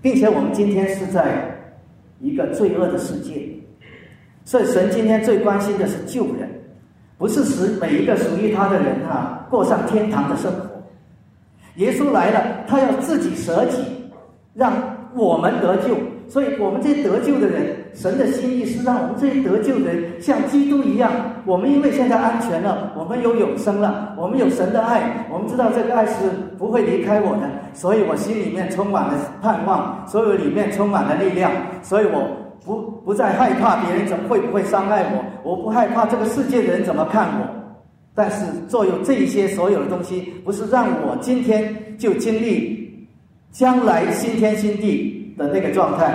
[0.00, 1.48] 并且我们今天是在
[2.20, 3.48] 一个罪恶的世界，
[4.44, 6.48] 所以神今天最关心的是救人，
[7.18, 10.68] 不是使每一个属于他的人哈过上天堂的生活。
[11.76, 13.78] 耶稣来了，他要自己舍己，
[14.54, 14.72] 让
[15.14, 15.96] 我们得救。
[16.28, 21.10] 所以我们这些得救的人，神的心意是让我们这些得救的人像基督一样。
[21.44, 26.12] 我们因为现在安全了，我们有永生了，我们有神的爱，我们知道这个爱是
[26.60, 31.50] 不会离开我的，所以我心里面充满了盼望，所有里面充满了力量，
[31.82, 32.28] 所以我
[32.62, 37.48] 不不再害怕别人怎么会不会伤害我，我不害怕这个世界的人怎么看我。
[38.14, 43.08] 但是做有这些所有的东西，不是让我今天就经历
[43.50, 45.18] 将来新天新地。
[45.40, 46.12] 的那个状态，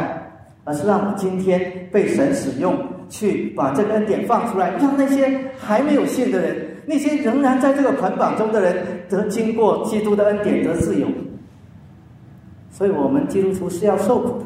[0.65, 1.59] 而是让我今天
[1.91, 2.77] 被神使用，
[3.09, 5.27] 去把这个恩典放出来，让那些
[5.57, 6.55] 还没有信的人，
[6.85, 11.07] 那些仍然在这个捆绑中的人，得经过基督的恩典得自由。
[12.69, 14.45] 所以，我们基督徒是要受苦的，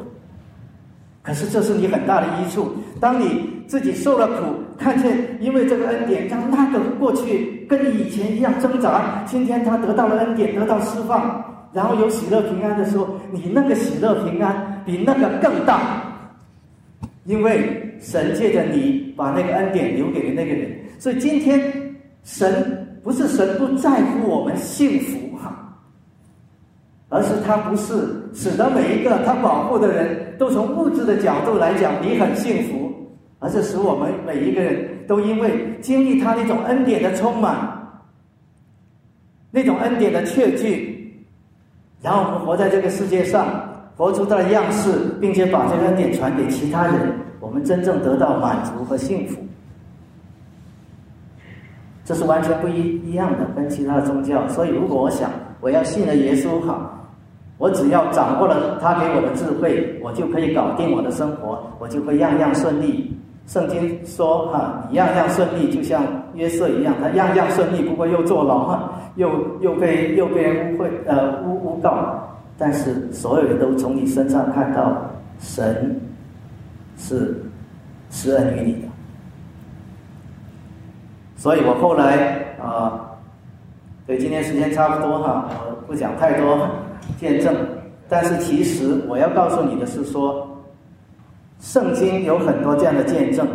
[1.22, 2.70] 可是这是你很大的益处。
[3.00, 11.44] 当你自己受了苦，看见因为这个恩典，让那个过去跟以前一样挣扎，今天他得到了恩典，得到释放。
[11.72, 16.02] 然后有喜乐平安的时候，你那个喜乐平安比那个更大，
[17.24, 20.70] 因为神借着你把那个恩典留给了那个人。
[20.98, 21.60] 所以今天
[22.22, 25.78] 神不是神不在乎我们幸福哈，
[27.08, 27.94] 而是他不是
[28.34, 32.92] 使得每一个他保护的人都从物质的角度来讲你很幸福，
[33.38, 37.56] 而是使我们每一个人都因为经历他那种恩典的充满，
[39.50, 41.26] 那种恩典的确据，
[42.02, 43.48] 然后我们活在这个世界上，
[43.96, 49.40] 活出他的样式，并且把这个恩典传给其他人，我们真正得到满足和幸福。
[52.10, 54.44] 这是完全不一一样的，跟其他的宗教。
[54.48, 55.30] 所以，如果我想
[55.60, 56.90] 我要信了耶稣哈，
[57.56, 63.16] 我只要掌握了他给我的智慧，我就可以搞定我的生活，我就会样样顺利。
[63.46, 66.02] 圣经说哈，你样样顺利，就像
[66.34, 69.30] 约瑟一样，他样样顺利，不过又坐牢哈，又
[69.60, 75.00] 又被又被人污秽呃诬诬告，但是所有人都从你身上看到
[75.38, 75.96] 神
[76.96, 77.40] 是
[78.10, 78.89] 施恩于你的。
[81.40, 83.00] 所以我后来啊，
[84.06, 86.68] 对今天时间差不多哈，我不讲太多
[87.18, 87.56] 见证。
[88.10, 90.46] 但是其实我要告诉你的是说，
[91.58, 93.48] 圣经有很多这样的见证，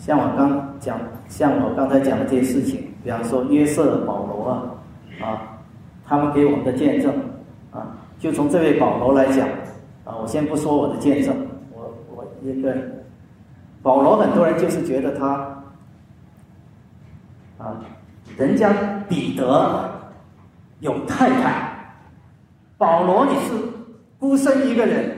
[0.00, 5.56] 像我刚讲，像我刚才讲的这些事情，比方说约瑟、保罗啊，啊，
[6.04, 7.10] 他们给我们的见证
[7.70, 9.48] 啊，就从这位保罗来讲
[10.04, 11.34] 啊，我先不说我的见证，
[11.72, 12.76] 我我一个
[13.82, 15.45] 保罗，很多人就是觉得他。
[17.58, 17.72] 啊，
[18.36, 18.70] 人家
[19.08, 19.90] 彼得
[20.80, 21.70] 有太太，
[22.76, 23.54] 保罗你是
[24.18, 25.16] 孤身一个人，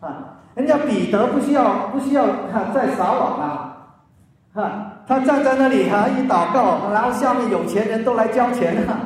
[0.00, 3.76] 啊，人家彼得不需要不需要哈再撒网啊，
[4.54, 4.72] 哈，
[5.06, 8.98] 他站在那里哈一祷告，然后下面有钱人都来交钱了，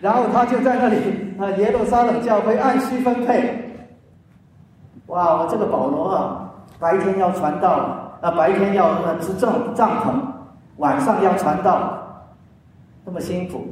[0.00, 3.88] 然后他就在那里啊耶路撒冷教会按需分配，
[5.06, 10.33] 哇，我这个保罗啊，白天要传道啊，白天要支正帐篷。
[10.78, 12.26] 晚上要传道，
[13.04, 13.66] 那么辛苦。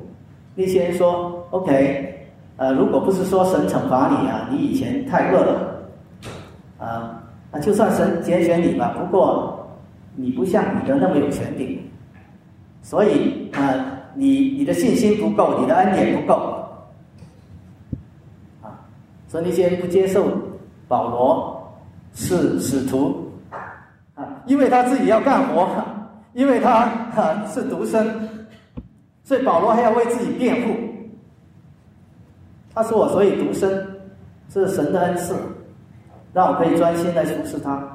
[0.54, 5.82] 那些人说：“OK，呃，如果不是说神惩罚你啊，你以前太饿了，
[6.78, 8.94] 啊，那就算神拣选你吧。
[8.98, 9.66] 不过
[10.14, 11.80] 你不像彼得那么有权柄，
[12.82, 13.74] 所以啊，
[14.14, 16.34] 你你的信心不够，你的恩典不够，
[18.62, 18.78] 啊，
[19.26, 20.28] 所以那些人不接受
[20.86, 21.74] 保罗
[22.12, 23.26] 是使徒，
[24.14, 25.66] 啊，因为他自己要干活。”
[26.34, 28.28] 因为他哈是独生，
[29.22, 30.74] 所以保罗还要为自己辩护。
[32.74, 33.86] 他说：“我所以独生，
[34.48, 35.36] 是神的恩赐，
[36.32, 37.86] 让我可以专心来服侍他。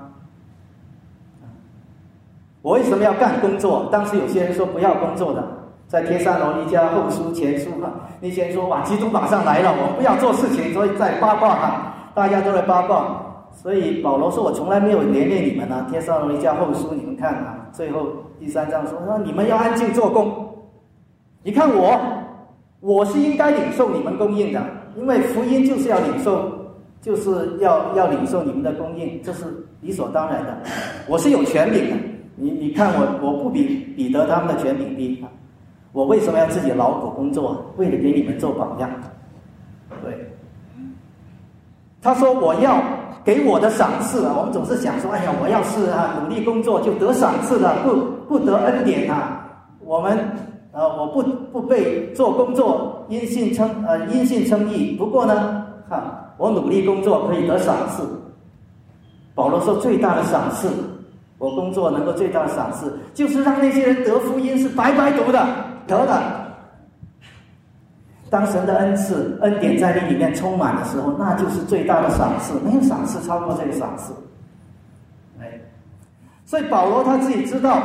[2.61, 3.89] 我为什么要干工作？
[3.91, 5.43] 当时有些人说不要工作的，
[5.87, 13.23] 在帖撒罗尼迦后书前书哈，那些人说哇，基督马上来了，我不要做事情，所以在八卦哈，大家都在八卦。
[13.51, 15.87] 所以保罗说我从来没有连累你们呢。
[15.89, 18.05] 帖撒罗尼迦后书你们看啊，最后。”
[18.39, 20.47] 第三章说：“说你们要安静做工。
[21.43, 21.99] 你看我，
[22.79, 24.63] 我是应该领受你们供应的，
[24.95, 26.51] 因为福音就是要领受，
[27.01, 29.45] 就是要要领受你们的供应，这是
[29.81, 30.57] 理所当然的。
[31.07, 31.97] 我是有权柄的。
[32.35, 33.63] 你你看我，我不比
[33.95, 35.25] 彼得他们的权柄低。
[35.91, 37.73] 我为什么要自己劳苦工作？
[37.77, 38.89] 为了给你们做榜样。
[40.03, 40.31] 对。
[42.01, 42.81] 他说我要。”
[43.27, 44.33] 给我的赏赐啊！
[44.37, 49.45] 我们总是想说，哎呀，我要是啊努力工作就得赏赐了，不不得恩典啊！
[49.83, 50.17] 我们
[50.71, 51.21] 呃，我不
[51.51, 54.95] 不被做工作因信称呃因信称义。
[54.97, 58.07] 不过呢，哈，我努力工作可以得赏赐。
[59.35, 60.69] 保罗说，最大的赏赐，
[61.37, 65.45] 我工作能够最大的赏赐，就是让那些人得福音是白白读的
[65.85, 66.21] 得的。
[68.29, 74.13] 当神的恩赐、恩典在你里面充满的时候，那就是最大的赏赐，没有赏赐超过这个赏赐。
[75.39, 75.59] 哎，
[76.45, 77.81] 所以保罗他自己知道，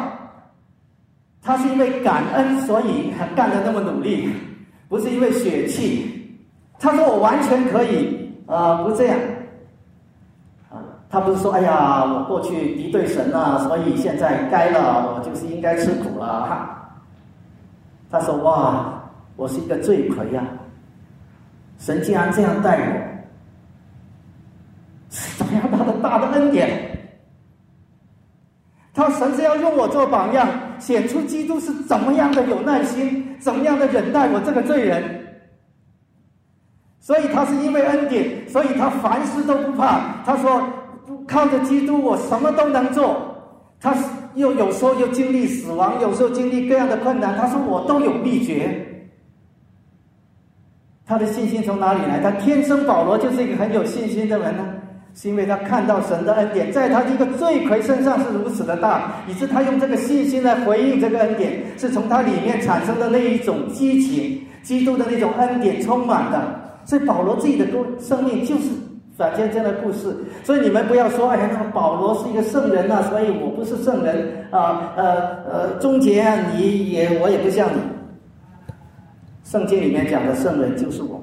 [1.41, 4.29] 他是因为感恩，所以干的那么努力，
[4.89, 6.37] 不是因为血气。
[6.81, 9.19] 他说我完全可以啊，不这样。
[10.71, 16.99] 啊，他不是说哎呀，我过去敌对神啊，所以现在该了，我就是应该吃苦了哈。
[18.11, 18.92] 他说哇。
[19.37, 20.47] 我是一个罪魁呀！
[21.79, 23.01] 神竟然这样待我，
[25.37, 26.91] 怎么样他的大的恩典？
[28.95, 35.03] 他神是要用我做榜样，显出基督是怎么样的有耐心，怎么样的忍耐我这个罪人。
[37.01, 40.23] 所以他是因为恩典，所以他凡事都不怕。
[40.25, 40.63] 他说
[41.27, 43.35] ：“靠着基督，我什么都能做。”
[43.81, 43.93] 他
[44.37, 47.37] 又有时候又经历死亡，有时候经历各样的困难。
[47.37, 48.87] 他说：“我都有秘诀。”
[51.07, 52.21] 他的信心从哪里来？
[52.21, 54.65] 他天生保罗就是一个很有信心的人呢。
[55.15, 66.41] 是因为他看到神的恩典在他这个罪魁身上是如此的大，以致他用这个信心来回应这个恩典，是从他里面产生的那一种激情，基督的那种恩典充满的。
[66.87, 68.71] 所以保罗自己的故生命就是
[69.15, 70.17] 转见这样的故事。
[70.45, 75.05] 所以你们不要说，哎呀，那个保罗是一个圣人呐，所以我不是圣人啊，呃
[75.45, 77.79] 呃，终结啊，你也我也不像你。
[79.53, 81.21] 圣经里面讲的圣人就是我们，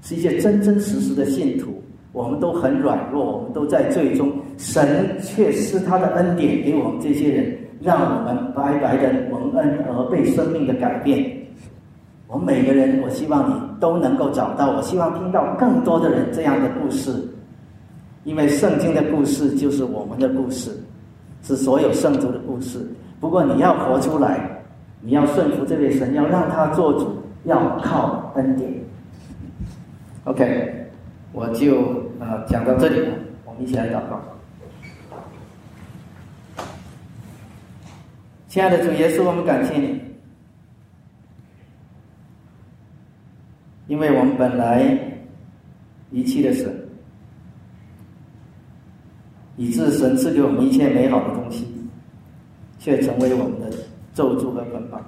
[0.00, 1.82] 是一些真真实实的信徒。
[2.12, 11.36] 我们都很软弱，我们都在最终，神却是他的恩典给我们这些人，让我们白白的蒙恩而被生命的改变。
[12.28, 17.10] 我们每个人，我希望你都能够找到，我希望听到更多的人这样的故事，
[18.22, 20.70] 因为圣经的故事就是我们的故事，
[21.42, 22.78] 是所有圣徒的故事。
[23.18, 24.53] 不过你要活出来，
[25.04, 28.72] 你要顺服这位神，要让他做主，要靠恩典。
[30.24, 30.80] OK。
[31.36, 33.08] 我就呃讲到这里了，
[33.44, 34.22] 我们一起来祷告。
[38.46, 40.00] 亲爱的主耶稣，我们感谢你，
[43.88, 44.96] 因为我们本来
[46.12, 46.72] 遗弃的神，
[49.56, 51.66] 以致神赐给我们一切美好的东西，
[52.78, 53.76] 却成为我们的
[54.14, 55.02] 咒诅和捆绑。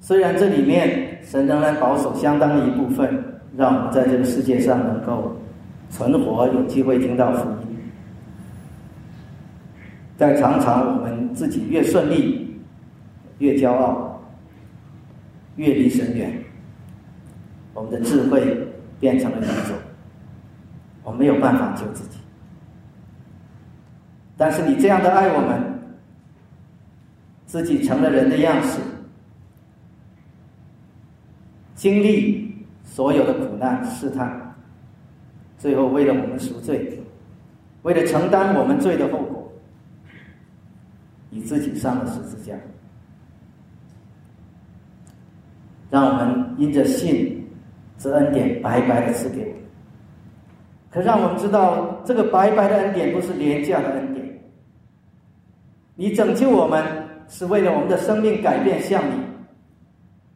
[0.00, 3.22] 虽然这里面神仍然保守相当一部分，
[3.56, 5.36] 让我们在这个世界上能够
[5.90, 7.78] 存活，有机会听到福音，
[10.16, 12.58] 但常常我们自己越顺利，
[13.38, 14.18] 越骄傲，
[15.56, 16.42] 越离神远，
[17.74, 18.66] 我们的智慧
[18.98, 19.76] 变成了愚种，
[21.02, 22.17] 我们没有办法救自己。
[24.38, 25.60] 但是你这样的爱我们，
[27.44, 28.78] 自己成了人的样式。
[31.74, 34.54] 经历所有的苦难试探，
[35.58, 37.00] 最后为了我们赎罪，
[37.82, 39.52] 为了承担我们罪的后果，
[41.30, 42.54] 你自己上了十字架，
[45.90, 47.44] 让我们因着信，
[47.96, 49.54] 这恩典白白的赐给我们。
[50.90, 54.17] 可让我们知道，这个白白的恩典不是廉价的恩典。
[56.00, 56.80] 你拯救我们，
[57.26, 59.14] 是为了我们的生命改变向你。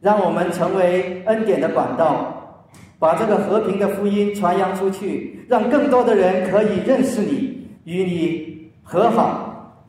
[0.01, 2.67] 让我们成为恩典的管道，
[2.99, 9.81] 把这个和平的福音传扬出去，让更多的人可以认识你，与你和好。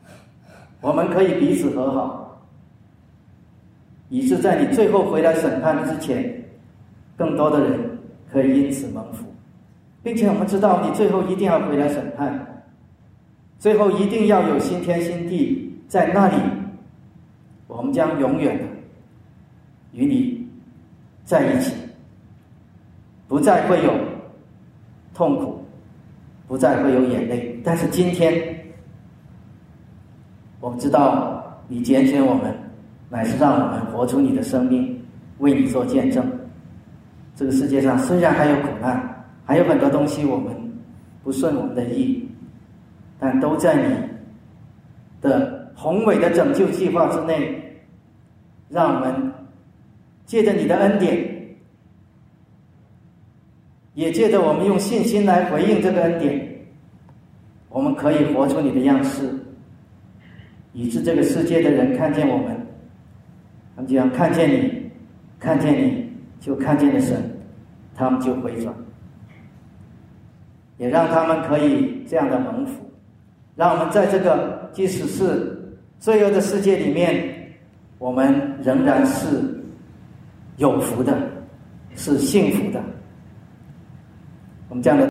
[0.81, 2.41] 我们可以彼此和好，
[4.09, 6.45] 以致在你最后回来审判之前，
[7.17, 7.99] 更多的人
[8.31, 9.25] 可以因此蒙福，
[10.05, 12.54] 并且我们知道你最后一定要回来审判，
[13.65, 16.35] 最后一定要有新天新地，在那里，
[17.67, 18.65] 我们将永远的。
[19.93, 20.47] 与你
[21.25, 21.73] 在一起，
[23.27, 23.95] 不再会有
[25.15, 25.65] 痛苦，
[26.47, 27.59] 不再会有眼泪。
[27.65, 28.55] 但是今天，
[30.61, 32.55] 我们知道你拣选我们，
[33.09, 35.03] 乃是让我们活出你的生命，
[35.39, 36.23] 为你做见证。
[37.35, 40.55] 这个世界上虽然还有苦难，还有很多东西我们
[41.23, 42.24] 不顺我们的意，
[43.25, 43.97] 但都在你
[45.23, 47.59] 的宏伟的拯救计划之内，
[48.69, 49.33] 让我们。
[50.27, 51.23] 借着你的恩典，
[53.93, 56.49] 也借着我们用信心来回应这个恩典，
[57.69, 59.29] 我们可以活出你的样式，
[60.73, 62.57] 以致这个世界的人看见我们，
[63.77, 64.91] 他们讲看见你，
[65.39, 66.11] 看见你
[66.41, 67.23] 就看见了神，
[67.95, 68.75] 他们就回转，
[70.79, 72.84] 也让他们可以这样的蒙福，
[73.57, 77.55] 让我们在这个即使是罪恶的世界里面，
[77.99, 79.53] 我们仍然是。
[80.57, 81.13] 有福的，
[81.97, 82.81] 是幸福的。
[84.69, 85.03] 我们这样的。